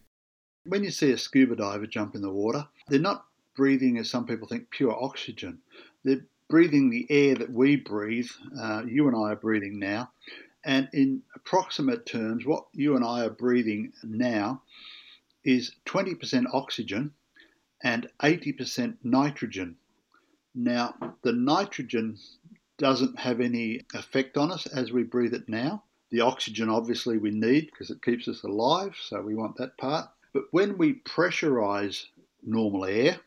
When 0.68 0.84
you 0.84 0.92
see 0.92 1.12
a 1.12 1.18
scuba 1.18 1.56
diver 1.56 1.88
jump 1.88 2.16
in 2.16 2.22
the 2.22 2.30
water, 2.30 2.68
they're 2.88 3.00
not 3.00 3.26
breathing, 3.56 3.98
as 3.98 4.10
some 4.10 4.26
people 4.26 4.48
think, 4.48 4.70
pure 4.70 4.96
oxygen. 5.02 5.60
They're 6.04 6.26
breathing 6.50 6.90
the 6.90 7.08
air 7.10 7.36
that 7.36 7.52
we 7.52 7.76
breathe, 7.76 8.30
uh, 8.60 8.84
you 8.86 9.08
and 9.08 9.16
I 9.16 9.32
are 9.32 9.36
breathing 9.36 9.80
now. 9.80 10.12
And 10.64 10.90
in 10.94 11.24
approximate 11.36 12.06
terms, 12.06 12.46
what 12.46 12.66
you 12.74 12.96
and 12.96 13.06
I 13.06 13.26
are 13.26 13.30
breathing 13.30 13.94
now 14.04 14.62
is 15.44 15.72
20% 15.86 16.46
oxygen 16.54 17.14
and 17.82 18.10
80% 18.22 18.98
nitrogen. 19.04 19.78
Now, 20.54 20.96
the 21.22 21.32
nitrogen 21.32 22.18
doesn't 22.78 23.20
have 23.20 23.40
any 23.40 23.86
effect 23.94 24.38
on 24.38 24.52
us 24.52 24.66
as 24.68 24.92
we 24.92 25.04
breathe 25.04 25.34
it 25.34 25.48
now. 25.48 25.84
The 26.10 26.22
oxygen, 26.22 26.70
obviously, 26.70 27.18
we 27.18 27.32
need 27.32 27.68
because 27.68 27.90
it 27.90 28.02
keeps 28.02 28.28
us 28.28 28.44
alive, 28.44 28.96
so 29.02 29.22
we 29.22 29.36
want 29.36 29.58
that 29.58 29.78
part. 29.78 30.10
But 30.34 30.46
when 30.52 30.78
we 30.78 30.94
pressurize 30.94 32.06
normal 32.44 32.86
air 32.86 33.20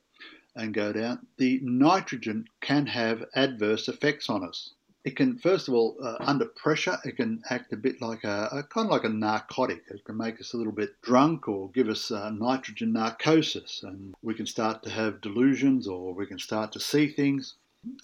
and 0.55 0.75
go 0.75 0.93
down, 0.93 1.27
the 1.37 1.61
nitrogen 1.63 2.47
can 2.61 2.87
have 2.87 3.25
adverse 3.35 3.89
effects 3.89 4.29
on 4.29 4.45
us. 4.45 4.75
It 5.03 5.17
can, 5.17 5.39
first 5.39 5.67
of 5.67 5.75
all, 5.75 5.97
uh, 6.03 6.17
under 6.21 6.45
pressure, 6.45 6.99
it 7.05 7.17
can 7.17 7.43
act 7.49 7.73
a 7.73 7.77
bit 7.77 8.03
like 8.03 8.23
a, 8.23 8.49
a, 8.53 8.63
kind 8.65 8.87
of 8.87 8.91
like 8.91 9.05
a 9.05 9.09
narcotic. 9.09 9.83
It 9.89 10.05
can 10.05 10.19
make 10.19 10.39
us 10.41 10.53
a 10.53 10.59
little 10.59 10.75
bit 10.75 11.01
drunk 11.01 11.49
or 11.49 11.71
give 11.71 11.89
us 11.89 12.11
uh, 12.11 12.29
nitrogen 12.31 12.93
narcosis, 12.93 13.83
and 13.83 14.15
we 14.23 14.35
can 14.35 14.47
start 14.47 14.83
to 14.83 14.91
have 14.91 15.23
delusions 15.23 15.89
or 15.89 16.13
we 16.13 16.27
can 16.27 16.39
start 16.39 16.73
to 16.73 16.81
see 16.81 17.09
things. 17.09 17.55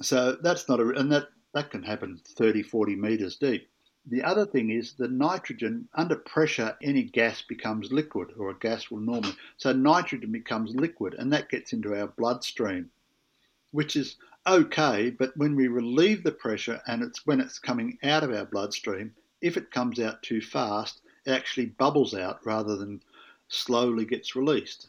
So 0.00 0.36
that's 0.40 0.70
not 0.70 0.80
a, 0.80 0.88
and 0.88 1.12
that, 1.12 1.28
that 1.52 1.70
can 1.70 1.82
happen 1.82 2.18
30, 2.24 2.62
40 2.62 2.96
meters 2.96 3.36
deep. 3.36 3.68
The 4.08 4.22
other 4.22 4.46
thing 4.46 4.70
is 4.70 4.92
the 4.92 5.08
nitrogen, 5.08 5.88
under 5.92 6.14
pressure, 6.14 6.76
any 6.80 7.02
gas 7.02 7.42
becomes 7.42 7.90
liquid, 7.90 8.34
or 8.38 8.50
a 8.50 8.58
gas 8.58 8.88
will 8.88 9.00
normally. 9.00 9.34
So 9.56 9.72
nitrogen 9.72 10.30
becomes 10.30 10.76
liquid, 10.76 11.14
and 11.14 11.32
that 11.32 11.48
gets 11.48 11.72
into 11.72 11.92
our 11.92 12.06
bloodstream, 12.06 12.92
which 13.72 13.96
is 13.96 14.14
okay, 14.46 15.10
but 15.10 15.36
when 15.36 15.56
we 15.56 15.66
relieve 15.66 16.22
the 16.22 16.30
pressure 16.30 16.80
and 16.86 17.02
it's 17.02 17.26
when 17.26 17.40
it's 17.40 17.58
coming 17.58 17.98
out 18.04 18.22
of 18.22 18.32
our 18.32 18.44
bloodstream, 18.44 19.12
if 19.40 19.56
it 19.56 19.72
comes 19.72 19.98
out 19.98 20.22
too 20.22 20.40
fast, 20.40 21.00
it 21.24 21.32
actually 21.32 21.66
bubbles 21.66 22.14
out 22.14 22.46
rather 22.46 22.76
than 22.76 23.02
slowly 23.48 24.04
gets 24.04 24.36
released. 24.36 24.88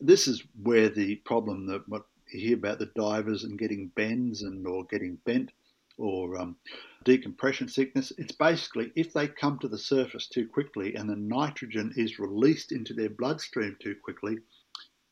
This 0.00 0.26
is 0.26 0.42
where 0.62 0.88
the 0.88 1.14
problem 1.16 1.66
that 1.66 1.88
what 1.88 2.06
you 2.32 2.40
hear 2.40 2.56
about 2.56 2.80
the 2.80 2.86
divers 2.86 3.44
and 3.44 3.56
getting 3.58 3.86
bends 3.88 4.42
and 4.42 4.66
or 4.66 4.84
getting 4.84 5.14
bent 5.24 5.52
or 5.98 6.38
um, 6.38 6.56
decompression 7.04 7.68
sickness. 7.68 8.12
It's 8.16 8.32
basically 8.32 8.92
if 8.94 9.12
they 9.12 9.28
come 9.28 9.58
to 9.58 9.68
the 9.68 9.78
surface 9.78 10.26
too 10.26 10.48
quickly 10.48 10.94
and 10.94 11.08
the 11.08 11.16
nitrogen 11.16 11.92
is 11.96 12.18
released 12.18 12.72
into 12.72 12.94
their 12.94 13.10
bloodstream 13.10 13.76
too 13.80 13.96
quickly, 14.02 14.38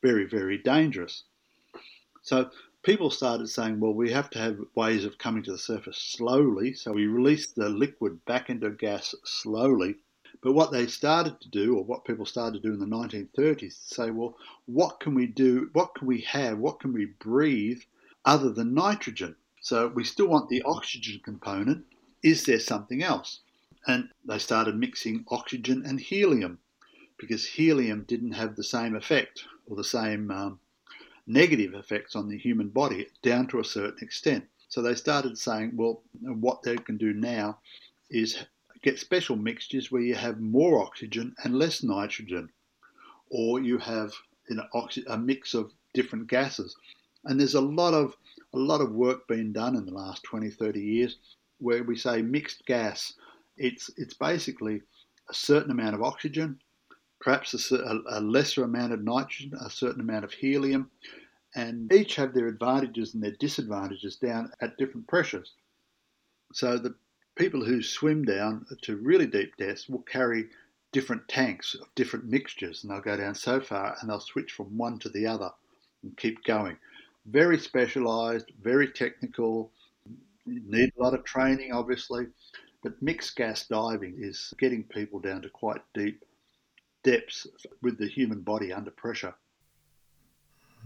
very, 0.03 0.25
very 0.25 0.59
dangerous. 0.59 1.25
So 2.23 2.51
people 2.83 3.11
started 3.11 3.49
saying, 3.49 3.81
well, 3.81 3.95
we 3.95 4.11
have 4.13 4.31
to 4.31 4.39
have 4.39 4.59
ways 4.75 5.05
of 5.05 5.19
coming 5.19 5.43
to 5.43 5.53
the 5.53 5.59
surface 5.59 5.99
slowly. 5.99 6.73
So 6.73 6.93
we 6.93 7.07
release 7.07 7.49
the 7.49 7.69
liquid 7.69 8.25
back 8.25 8.49
into 8.49 8.71
gas 8.71 9.15
slowly. 9.25 9.97
But 10.43 10.53
what 10.53 10.71
they 10.71 10.87
started 10.87 11.41
to 11.41 11.49
do, 11.49 11.77
or 11.77 11.85
what 11.85 12.05
people 12.05 12.27
started 12.27 12.63
to 12.63 12.69
do 12.69 12.75
in 12.75 12.79
the 12.79 12.87
1930s, 12.87 13.89
say, 13.89 14.11
well, 14.11 14.37
what 14.67 15.01
can 15.01 15.15
we 15.15 15.27
do? 15.27 15.71
What 15.73 15.95
can 15.95 16.07
we 16.07 16.21
have? 16.23 16.59
What 16.59 16.79
can 16.79 16.93
we 16.93 17.07
breathe 17.07 17.81
other 18.25 18.53
than 18.53 18.75
nitrogen? 18.75 19.35
So 19.67 19.89
we 19.89 20.05
still 20.05 20.29
want 20.29 20.49
the 20.49 20.63
oxygen 20.63 21.21
component. 21.25 21.87
Is 22.23 22.45
there 22.45 22.61
something 22.61 23.03
else? 23.03 23.41
And 23.89 24.11
they 24.25 24.39
started 24.39 24.77
mixing 24.77 25.25
oxygen 25.27 25.83
and 25.85 25.99
helium 25.99 26.61
because 27.19 27.45
helium 27.45 28.05
didn't 28.07 28.35
have 28.35 28.55
the 28.55 28.63
same 28.63 28.95
effect 28.95 29.43
or 29.67 29.75
the 29.75 29.83
same 29.83 30.31
um, 30.31 30.61
negative 31.27 31.75
effects 31.75 32.15
on 32.15 32.29
the 32.29 32.39
human 32.39 32.69
body 32.69 33.09
down 33.23 33.49
to 33.49 33.59
a 33.59 33.65
certain 33.65 34.05
extent. 34.05 34.45
So 34.69 34.83
they 34.83 34.95
started 34.95 35.37
saying, 35.37 35.73
well, 35.75 36.01
what 36.21 36.63
they 36.63 36.77
can 36.77 36.97
do 36.97 37.13
now 37.13 37.59
is 38.09 38.45
get 38.83 39.01
special 39.01 39.35
mixtures 39.35 39.91
where 39.91 40.01
you 40.01 40.15
have 40.15 40.39
more 40.39 40.81
oxygen 40.81 41.35
and 41.43 41.59
less 41.59 41.83
nitrogen, 41.83 42.51
or 43.31 43.59
you 43.59 43.79
have 43.79 44.13
know, 44.49 44.69
a 45.09 45.19
mix 45.19 45.55
of 45.55 45.73
different 45.93 46.29
gases. 46.29 46.77
And 47.25 47.41
there's 47.41 47.57
a 47.57 47.61
lot 47.61 47.95
of 47.95 48.17
a 48.57 48.59
lot 48.59 48.81
of 48.81 48.93
work 48.93 49.27
being 49.29 49.53
done 49.53 49.77
in 49.77 49.87
the 49.87 49.93
last 49.95 50.23
20, 50.25 50.51
30 50.51 50.81
years 50.81 51.19
where 51.59 51.85
we 51.85 51.97
say 51.97 52.23
mixed 52.23 52.67
gas. 52.67 53.13
It's 53.57 53.91
it's 53.97 54.15
basically 54.15 54.83
a 55.31 55.35
certain 55.35 55.71
amount 55.71 55.95
of 55.95 56.03
oxygen 56.03 56.61
perhaps 57.21 57.71
a, 57.73 58.01
a, 58.09 58.21
lesser 58.21 58.65
amount 58.65 58.93
of 58.93 59.03
nitrogen, 59.03 59.59
a 59.61 59.71
certain 59.71 60.01
amount 60.01 60.25
of 60.25 60.33
helium, 60.33 60.91
and 61.55 61.93
each 61.93 62.17
have 62.17 62.35
their 62.35 62.49
advantages 62.49 63.15
and 63.15 63.23
their 63.23 63.35
disadvantages 63.41 64.17
down 64.17 64.53
at 64.61 64.77
different 64.77 65.09
pressures. 65.09 65.55
So 66.53 66.79
the 66.79 66.95
people 67.37 67.65
who 67.65 67.83
swim 67.83 68.25
down 68.25 68.67
to 68.83 68.97
really 68.97 69.27
deep 69.27 69.57
depths 69.57 69.89
will 69.89 70.03
carry 70.03 70.47
different 70.93 71.27
tanks 71.29 71.75
of 71.75 71.93
different 71.95 72.27
mixtures, 72.27 72.83
and 72.83 72.93
they'll 72.93 73.01
go 73.01 73.17
down 73.17 73.35
so 73.35 73.61
far 73.61 73.97
and 74.01 74.09
they'll 74.09 74.21
switch 74.21 74.53
from 74.53 74.77
one 74.77 74.99
to 75.01 75.09
the 75.09 75.27
other 75.27 75.51
and 76.03 76.17
keep 76.17 76.45
going. 76.45 76.77
Very 77.29 77.59
specialized, 77.59 78.53
very 78.63 78.89
technical, 78.89 79.73
need 80.47 80.93
a 80.99 81.03
lot 81.03 81.15
of 81.15 81.25
training, 81.25 81.73
obviously, 81.73 82.27
but 82.83 83.01
mixed 83.03 83.37
gas 83.37 83.67
diving 83.67 84.15
is 84.19 84.55
getting 84.59 84.85
people 84.85 85.19
down 85.19 85.43
to 85.43 85.49
quite 85.49 85.81
deep 85.95 86.23
depths 87.03 87.47
with 87.83 87.99
the 87.99 88.07
human 88.07 88.41
body 88.41 88.73
under 88.73 88.91
pressure. 88.91 89.35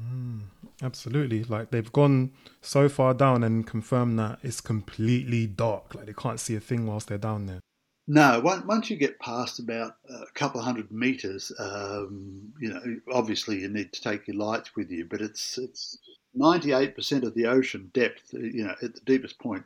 Mm, 0.03 0.40
absolutely. 0.83 1.44
Like 1.44 1.70
they've 1.70 1.92
gone 1.92 2.33
so 2.61 2.88
far 2.88 3.14
down 3.14 3.42
and 3.42 3.66
confirmed 3.66 4.18
that 4.18 4.38
it's 4.42 4.61
completely 4.61 5.46
dark. 5.46 5.94
Like 5.94 6.07
they 6.07 6.12
can't 6.12 6.40
see 6.40 6.57
a 6.57 6.61
thing 6.61 6.87
whilst 6.87 7.09
they're 7.09 7.18
down 7.18 7.46
there. 7.46 7.61
No, 8.07 8.40
once 8.42 8.90
you 8.90 8.96
get 8.96 9.20
past 9.20 9.61
about 9.61 9.92
a 10.09 10.26
couple 10.35 10.59
of 10.59 10.66
hundred 10.66 10.90
meters, 10.90 11.53
um, 11.61 12.53
you 12.61 12.72
know, 12.72 12.83
obviously 13.12 13.61
you 13.61 13.68
need 13.68 13.92
to 13.92 14.00
take 14.00 14.26
your 14.26 14.37
lights 14.37 14.74
with 14.74 14.90
you. 14.90 15.05
But 15.05 15.20
it's 15.20 15.59
it's 15.59 15.98
ninety 16.34 16.72
eight 16.72 16.94
percent 16.94 17.24
of 17.24 17.34
the 17.34 17.46
ocean 17.46 17.90
depth. 17.94 18.32
You 18.32 18.64
know, 18.64 18.74
at 18.82 18.94
the 18.94 19.00
deepest 19.04 19.38
point, 19.38 19.64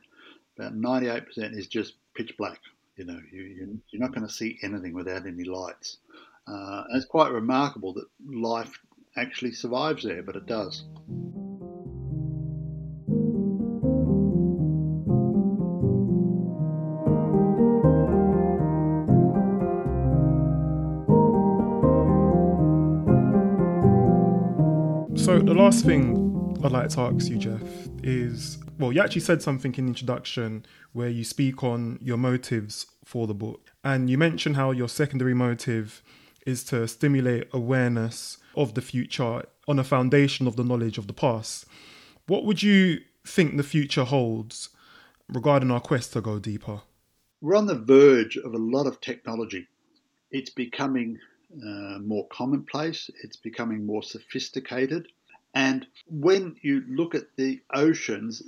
about 0.57 0.75
ninety 0.75 1.09
eight 1.09 1.25
percent 1.25 1.53
is 1.53 1.67
just 1.67 1.93
pitch 2.15 2.35
black. 2.37 2.59
You 2.97 3.05
know, 3.05 3.19
you, 3.31 3.79
you're 3.91 4.01
not 4.01 4.13
going 4.13 4.25
to 4.25 4.33
see 4.33 4.57
anything 4.61 4.93
without 4.93 5.25
any 5.25 5.43
lights. 5.43 5.97
Uh, 6.47 6.83
and 6.87 6.95
it's 6.95 7.05
quite 7.05 7.31
remarkable 7.31 7.93
that 7.93 8.05
life 8.25 8.79
actually 9.17 9.51
survives 9.51 10.03
there, 10.03 10.23
but 10.23 10.35
it 10.35 10.45
does. 10.45 10.83
So 25.17 25.39
the 25.39 25.55
last 25.55 25.83
thing 25.83 26.24
I'd 26.65 26.71
like 26.71 26.89
to 26.89 27.01
ask 27.01 27.29
you, 27.29 27.37
Jeff, 27.37 27.61
is 28.01 28.57
well, 28.79 28.91
you 28.91 28.99
actually 28.99 29.21
said 29.21 29.43
something 29.43 29.75
in 29.75 29.85
the 29.85 29.89
introduction 29.89 30.65
where 30.93 31.09
you 31.09 31.23
speak 31.23 31.63
on 31.63 31.99
your 32.01 32.17
motives 32.17 32.87
for 33.03 33.27
the 33.27 33.35
book, 33.35 33.71
and 33.83 34.09
you 34.09 34.17
mentioned 34.17 34.55
how 34.55 34.71
your 34.71 34.89
secondary 34.89 35.35
motive 35.35 36.01
is 36.47 36.63
to 36.65 36.87
stimulate 36.87 37.47
awareness 37.53 38.39
of 38.55 38.73
the 38.73 38.81
future 38.81 39.43
on 39.67 39.77
a 39.77 39.83
foundation 39.83 40.47
of 40.47 40.55
the 40.55 40.63
knowledge 40.63 40.97
of 40.97 41.05
the 41.05 41.13
past. 41.13 41.65
What 42.25 42.45
would 42.45 42.63
you 42.63 43.01
think 43.27 43.57
the 43.57 43.63
future 43.63 44.03
holds 44.03 44.69
regarding 45.29 45.69
our 45.69 45.79
quest 45.79 46.13
to 46.13 46.21
go 46.21 46.39
deeper? 46.39 46.81
We're 47.41 47.57
on 47.57 47.67
the 47.67 47.75
verge 47.75 48.37
of 48.37 48.55
a 48.55 48.57
lot 48.57 48.87
of 48.87 49.01
technology. 49.01 49.67
It's 50.31 50.49
becoming 50.49 51.19
uh, 51.53 51.99
more 51.99 52.27
commonplace, 52.29 53.11
it's 53.23 53.37
becoming 53.37 53.85
more 53.85 54.01
sophisticated. 54.01 55.09
And 55.55 55.87
when 56.07 56.57
you 56.61 56.83
look 56.85 57.15
at 57.15 57.37
the 57.37 57.61
oceans, 57.73 58.43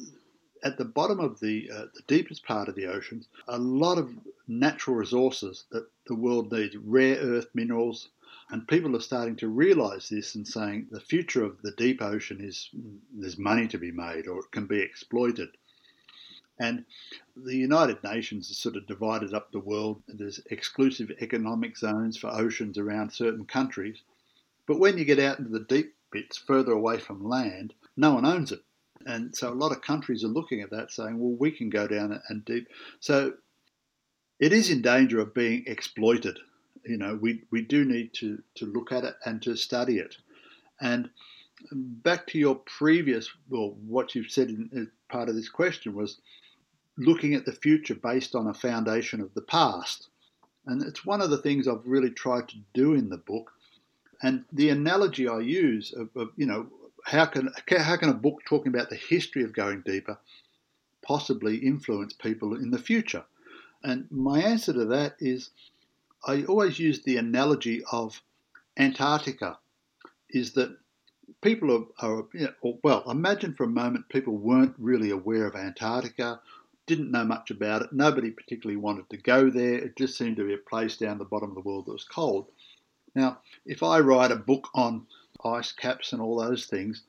at 0.61 0.77
the 0.77 0.85
bottom 0.85 1.21
of 1.21 1.39
the, 1.39 1.71
uh, 1.73 1.85
the 1.95 2.03
deepest 2.05 2.43
part 2.43 2.67
of 2.67 2.75
the 2.75 2.87
oceans, 2.87 3.29
a 3.47 3.57
lot 3.57 3.97
of 3.97 4.13
natural 4.47 4.97
resources 4.97 5.63
that 5.71 5.87
the 6.07 6.15
world 6.15 6.51
needs, 6.51 6.75
rare 6.75 7.15
earth 7.15 7.47
minerals, 7.53 8.09
and 8.49 8.67
people 8.67 8.95
are 8.95 9.01
starting 9.01 9.37
to 9.37 9.47
realize 9.47 10.09
this 10.09 10.35
and 10.35 10.45
saying 10.45 10.87
the 10.91 10.99
future 10.99 11.43
of 11.43 11.61
the 11.61 11.71
deep 11.71 12.01
ocean 12.01 12.41
is 12.41 12.69
there's 13.13 13.37
money 13.37 13.67
to 13.69 13.77
be 13.77 13.91
made 13.91 14.27
or 14.27 14.39
it 14.39 14.51
can 14.51 14.67
be 14.67 14.79
exploited. 14.81 15.49
And 16.59 16.85
the 17.35 17.55
United 17.55 18.03
Nations 18.03 18.47
has 18.47 18.57
sort 18.57 18.75
of 18.75 18.87
divided 18.87 19.33
up 19.33 19.51
the 19.51 19.59
world. 19.59 20.01
There's 20.07 20.41
exclusive 20.49 21.11
economic 21.21 21.77
zones 21.77 22.17
for 22.17 22.27
oceans 22.27 22.77
around 22.77 23.11
certain 23.11 23.45
countries. 23.45 24.01
But 24.65 24.79
when 24.79 24.97
you 24.97 25.05
get 25.05 25.19
out 25.19 25.39
into 25.39 25.51
the 25.51 25.65
deep 25.65 25.93
bits 26.11 26.37
further 26.37 26.71
away 26.71 26.99
from 26.99 27.27
land, 27.27 27.73
no 27.95 28.13
one 28.13 28.25
owns 28.25 28.51
it. 28.51 28.61
And 29.05 29.35
so 29.35 29.51
a 29.51 29.55
lot 29.55 29.71
of 29.71 29.81
countries 29.81 30.23
are 30.23 30.29
looking 30.29 30.61
at 30.61 30.71
that 30.71 30.91
saying, 30.91 31.19
well, 31.19 31.35
we 31.37 31.51
can 31.51 31.69
go 31.69 31.87
down 31.87 32.19
and 32.29 32.43
deep. 32.43 32.67
So 32.99 33.33
it 34.39 34.53
is 34.53 34.69
in 34.69 34.81
danger 34.81 35.19
of 35.19 35.33
being 35.33 35.63
exploited. 35.67 36.39
You 36.83 36.97
know, 36.97 37.15
we, 37.15 37.43
we 37.51 37.61
do 37.61 37.85
need 37.85 38.13
to, 38.15 38.41
to 38.55 38.65
look 38.65 38.91
at 38.91 39.03
it 39.03 39.15
and 39.25 39.41
to 39.43 39.55
study 39.55 39.99
it. 39.99 40.15
And 40.79 41.09
back 41.71 42.27
to 42.27 42.37
your 42.37 42.55
previous, 42.55 43.29
well, 43.49 43.75
what 43.87 44.15
you've 44.15 44.31
said 44.31 44.49
in 44.49 44.91
part 45.09 45.29
of 45.29 45.35
this 45.35 45.49
question 45.49 45.93
was 45.93 46.19
looking 46.97 47.33
at 47.33 47.45
the 47.45 47.53
future 47.53 47.95
based 47.95 48.35
on 48.35 48.47
a 48.47 48.53
foundation 48.53 49.21
of 49.21 49.33
the 49.33 49.41
past. 49.41 50.09
And 50.65 50.83
it's 50.83 51.05
one 51.05 51.21
of 51.21 51.29
the 51.29 51.37
things 51.37 51.67
I've 51.67 51.85
really 51.85 52.11
tried 52.11 52.49
to 52.49 52.57
do 52.73 52.93
in 52.93 53.09
the 53.09 53.17
book. 53.17 53.51
And 54.21 54.45
the 54.51 54.69
analogy 54.69 55.27
I 55.27 55.39
use 55.39 55.93
of, 55.93 56.09
of 56.15 56.29
you 56.35 56.45
know, 56.45 56.67
how 57.05 57.25
can 57.25 57.49
how 57.69 57.95
can 57.97 58.09
a 58.09 58.13
book 58.13 58.41
talking 58.45 58.73
about 58.73 58.89
the 58.89 58.95
history 58.95 59.43
of 59.43 59.53
going 59.53 59.81
deeper 59.81 60.17
possibly 61.01 61.57
influence 61.57 62.13
people 62.13 62.55
in 62.55 62.71
the 62.71 62.79
future? 62.79 63.23
And 63.83 64.07
my 64.11 64.41
answer 64.41 64.73
to 64.73 64.85
that 64.85 65.15
is 65.19 65.51
I 66.25 66.43
always 66.43 66.79
use 66.79 67.03
the 67.03 67.17
analogy 67.17 67.83
of 67.91 68.21
Antarctica 68.77 69.59
is 70.29 70.53
that 70.53 70.77
people 71.41 71.71
are, 71.71 72.07
are 72.07 72.25
you 72.33 72.49
know, 72.61 72.79
well, 72.83 73.09
imagine 73.09 73.53
for 73.53 73.63
a 73.63 73.67
moment 73.67 74.09
people 74.09 74.35
weren't 74.35 74.75
really 74.77 75.11
aware 75.11 75.45
of 75.45 75.55
Antarctica 75.55 76.41
didn't 76.87 77.11
know 77.11 77.25
much 77.25 77.51
about 77.51 77.81
it. 77.81 77.93
Nobody 77.93 78.31
particularly 78.31 78.77
wanted 78.77 79.09
to 79.09 79.17
go 79.17 79.49
there. 79.49 79.75
It 79.75 79.97
just 79.97 80.17
seemed 80.17 80.37
to 80.37 80.47
be 80.47 80.53
a 80.53 80.57
place 80.57 80.97
down 80.97 81.17
the 81.17 81.25
bottom 81.25 81.49
of 81.49 81.55
the 81.55 81.61
world 81.61 81.85
that 81.85 81.91
was 81.91 82.05
cold. 82.05 82.47
Now, 83.15 83.39
if 83.65 83.83
I 83.83 83.99
write 83.99 84.31
a 84.31 84.35
book 84.35 84.69
on 84.73 85.07
ice 85.43 85.71
caps 85.71 86.13
and 86.13 86.21
all 86.21 86.37
those 86.37 86.65
things, 86.65 87.03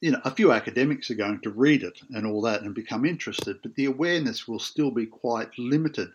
you 0.00 0.10
know, 0.10 0.20
a 0.24 0.34
few 0.34 0.52
academics 0.52 1.10
are 1.10 1.14
going 1.14 1.40
to 1.42 1.50
read 1.50 1.82
it 1.82 2.00
and 2.10 2.26
all 2.26 2.42
that 2.42 2.62
and 2.62 2.74
become 2.74 3.04
interested, 3.04 3.60
but 3.62 3.74
the 3.76 3.84
awareness 3.84 4.48
will 4.48 4.58
still 4.58 4.90
be 4.90 5.06
quite 5.06 5.56
limited. 5.58 6.12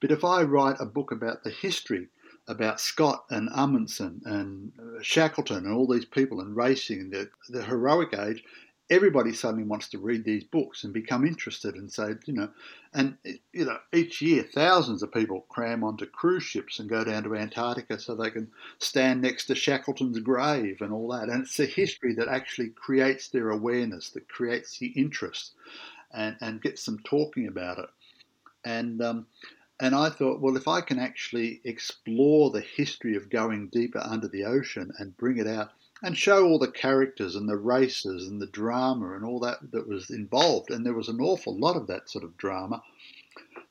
But 0.00 0.10
if 0.10 0.24
I 0.24 0.42
write 0.42 0.80
a 0.80 0.86
book 0.86 1.12
about 1.12 1.44
the 1.44 1.50
history, 1.50 2.08
about 2.48 2.80
Scott 2.80 3.24
and 3.30 3.48
Amundsen 3.54 4.22
and 4.24 4.72
Shackleton 5.02 5.58
and 5.66 5.72
all 5.72 5.86
these 5.86 6.04
people 6.04 6.40
and 6.40 6.56
racing 6.56 7.10
the, 7.10 7.30
the 7.48 7.62
heroic 7.62 8.12
age, 8.12 8.42
everybody 8.90 9.32
suddenly 9.32 9.62
wants 9.62 9.88
to 9.88 9.98
read 9.98 10.24
these 10.24 10.42
books 10.42 10.82
and 10.82 10.92
become 10.92 11.24
interested 11.24 11.76
and 11.76 11.90
say, 11.90 12.14
you 12.26 12.34
know, 12.34 12.48
and 12.92 13.16
you 13.52 13.64
know, 13.64 13.78
each 13.92 14.20
year 14.20 14.42
thousands 14.42 15.02
of 15.02 15.12
people 15.12 15.46
cram 15.48 15.84
onto 15.84 16.06
cruise 16.06 16.42
ships 16.42 16.80
and 16.80 16.90
go 16.90 17.04
down 17.04 17.22
to 17.22 17.36
Antarctica 17.36 18.00
so 18.00 18.14
they 18.14 18.30
can 18.30 18.50
stand 18.78 19.22
next 19.22 19.46
to 19.46 19.54
Shackleton's 19.54 20.18
grave 20.18 20.78
and 20.80 20.92
all 20.92 21.08
that. 21.12 21.28
And 21.28 21.44
it's 21.44 21.60
a 21.60 21.66
history 21.66 22.14
that 22.14 22.28
actually 22.28 22.70
creates 22.70 23.28
their 23.28 23.50
awareness, 23.50 24.10
that 24.10 24.28
creates 24.28 24.78
the 24.78 24.88
interest, 24.88 25.52
and 26.12 26.36
and 26.40 26.60
gets 26.60 26.84
them 26.84 26.98
talking 27.04 27.46
about 27.46 27.78
it. 27.78 27.88
And 28.64 29.00
um, 29.00 29.26
and 29.78 29.94
I 29.94 30.10
thought, 30.10 30.40
well, 30.40 30.56
if 30.56 30.66
I 30.66 30.80
can 30.80 30.98
actually 30.98 31.60
explore 31.64 32.50
the 32.50 32.60
history 32.60 33.16
of 33.16 33.30
going 33.30 33.68
deeper 33.68 34.02
under 34.04 34.28
the 34.28 34.44
ocean 34.44 34.92
and 34.98 35.16
bring 35.16 35.38
it 35.38 35.46
out 35.46 35.70
and 36.02 36.16
show 36.16 36.46
all 36.46 36.58
the 36.58 36.70
characters 36.70 37.36
and 37.36 37.48
the 37.48 37.56
races 37.56 38.26
and 38.26 38.40
the 38.40 38.46
drama 38.46 39.14
and 39.14 39.24
all 39.24 39.40
that 39.40 39.58
that 39.72 39.86
was 39.86 40.10
involved, 40.10 40.70
and 40.70 40.84
there 40.84 40.94
was 40.94 41.08
an 41.08 41.20
awful 41.20 41.58
lot 41.58 41.76
of 41.76 41.86
that 41.86 42.08
sort 42.08 42.24
of 42.24 42.36
drama, 42.36 42.82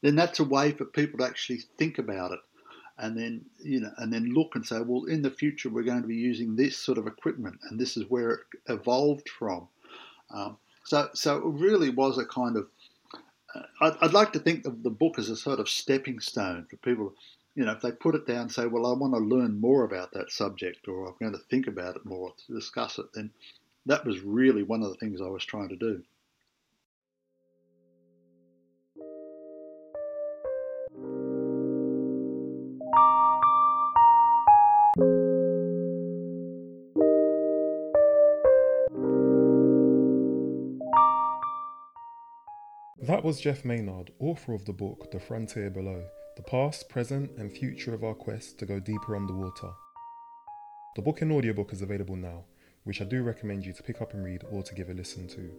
then 0.01 0.15
that's 0.15 0.39
a 0.39 0.43
way 0.43 0.71
for 0.71 0.85
people 0.85 1.19
to 1.19 1.25
actually 1.25 1.61
think 1.77 1.97
about 1.97 2.31
it. 2.31 2.39
And 2.97 3.17
then, 3.17 3.45
you 3.63 3.79
know, 3.79 3.91
and 3.97 4.11
then 4.11 4.33
look 4.33 4.55
and 4.55 4.65
say, 4.65 4.81
well, 4.81 5.05
in 5.05 5.21
the 5.21 5.31
future 5.31 5.69
we're 5.69 5.83
going 5.83 6.01
to 6.01 6.07
be 6.07 6.15
using 6.15 6.55
this 6.55 6.77
sort 6.77 6.97
of 6.97 7.07
equipment, 7.07 7.59
and 7.69 7.79
this 7.79 7.95
is 7.95 8.09
where 8.09 8.31
it 8.31 8.39
evolved 8.67 9.29
from. 9.29 9.67
Um, 10.31 10.57
so, 10.83 11.09
so 11.13 11.37
it 11.37 11.45
really 11.45 11.89
was 11.89 12.17
a 12.17 12.25
kind 12.25 12.57
of. 12.57 12.67
Uh, 13.55 13.61
I'd, 13.81 13.97
I'd, 14.01 14.13
like 14.13 14.33
to 14.33 14.39
think 14.39 14.65
of 14.65 14.83
the 14.83 14.91
book 14.91 15.17
as 15.17 15.29
a 15.29 15.35
sort 15.35 15.59
of 15.59 15.67
stepping 15.67 16.19
stone 16.19 16.67
for 16.69 16.77
people 16.77 17.15
you 17.59 17.65
know, 17.65 17.73
if 17.73 17.81
they 17.81 17.91
put 17.91 18.15
it 18.15 18.25
down 18.25 18.43
and 18.43 18.51
say, 18.51 18.67
well, 18.67 18.85
I 18.85 18.93
want 18.93 19.13
to 19.15 19.19
learn 19.19 19.59
more 19.59 19.83
about 19.83 20.13
that 20.13 20.31
subject 20.31 20.87
or 20.87 21.09
I'm 21.09 21.15
going 21.19 21.33
to 21.33 21.39
think 21.49 21.67
about 21.67 21.97
it 21.97 22.05
more 22.05 22.31
to 22.47 22.53
discuss 22.53 22.97
it, 22.97 23.07
then 23.13 23.31
that 23.85 24.05
was 24.05 24.21
really 24.21 24.63
one 24.63 24.81
of 24.81 24.87
the 24.87 24.95
things 24.95 25.19
I 25.19 25.27
was 25.27 25.43
trying 25.43 25.67
to 25.67 25.75
do. 25.75 26.01
That 43.01 43.25
was 43.25 43.41
Jeff 43.41 43.65
Maynard, 43.65 44.11
author 44.19 44.53
of 44.53 44.63
the 44.63 44.71
book 44.71 45.11
The 45.11 45.19
Frontier 45.19 45.69
Below 45.69 46.05
the 46.39 46.49
past, 46.49 46.87
present, 46.87 47.29
and 47.37 47.51
future 47.51 47.93
of 47.93 48.01
our 48.01 48.13
quest 48.13 48.57
to 48.57 48.65
go 48.65 48.79
deeper 48.79 49.13
underwater. 49.13 49.71
The 50.95 51.01
book 51.01 51.21
and 51.21 51.33
audiobook 51.33 51.73
is 51.73 51.81
available 51.81 52.15
now, 52.15 52.45
which 52.85 53.01
I 53.01 53.03
do 53.03 53.23
recommend 53.23 53.65
you 53.65 53.73
to 53.73 53.83
pick 53.83 54.01
up 54.01 54.13
and 54.13 54.23
read 54.23 54.45
or 54.49 54.63
to 54.63 54.73
give 54.73 54.89
a 54.89 54.93
listen 54.93 55.27
to. 55.27 55.51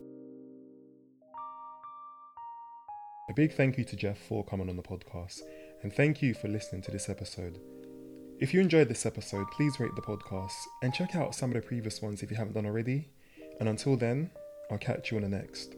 A 3.29 3.35
big 3.35 3.53
thank 3.53 3.77
you 3.77 3.85
to 3.85 3.95
Jeff 3.95 4.17
for 4.19 4.43
coming 4.43 4.71
on 4.71 4.77
the 4.77 4.83
podcast, 4.83 5.43
and 5.83 5.93
thank 5.93 6.23
you 6.23 6.33
for 6.33 6.49
listening 6.49 6.81
to 6.81 6.91
this 6.91 7.11
episode. 7.11 7.61
If 8.39 8.55
you 8.55 8.63
enjoyed 8.63 8.89
this 8.89 9.05
episode, 9.05 9.51
please 9.51 9.79
rate 9.79 9.95
the 9.97 10.01
podcast 10.01 10.57
and 10.83 10.95
check 10.95 11.15
out 11.15 11.35
some 11.35 11.51
of 11.51 11.57
the 11.57 11.61
previous 11.61 12.01
ones 12.01 12.23
if 12.23 12.31
you 12.31 12.39
haven't 12.39 12.55
done 12.55 12.65
already. 12.65 13.11
And 13.61 13.69
until 13.69 13.99
then, 13.99 14.31
I'll 14.71 14.79
catch 14.79 15.11
you 15.11 15.19
on 15.19 15.25
the 15.25 15.29
next. 15.29 15.77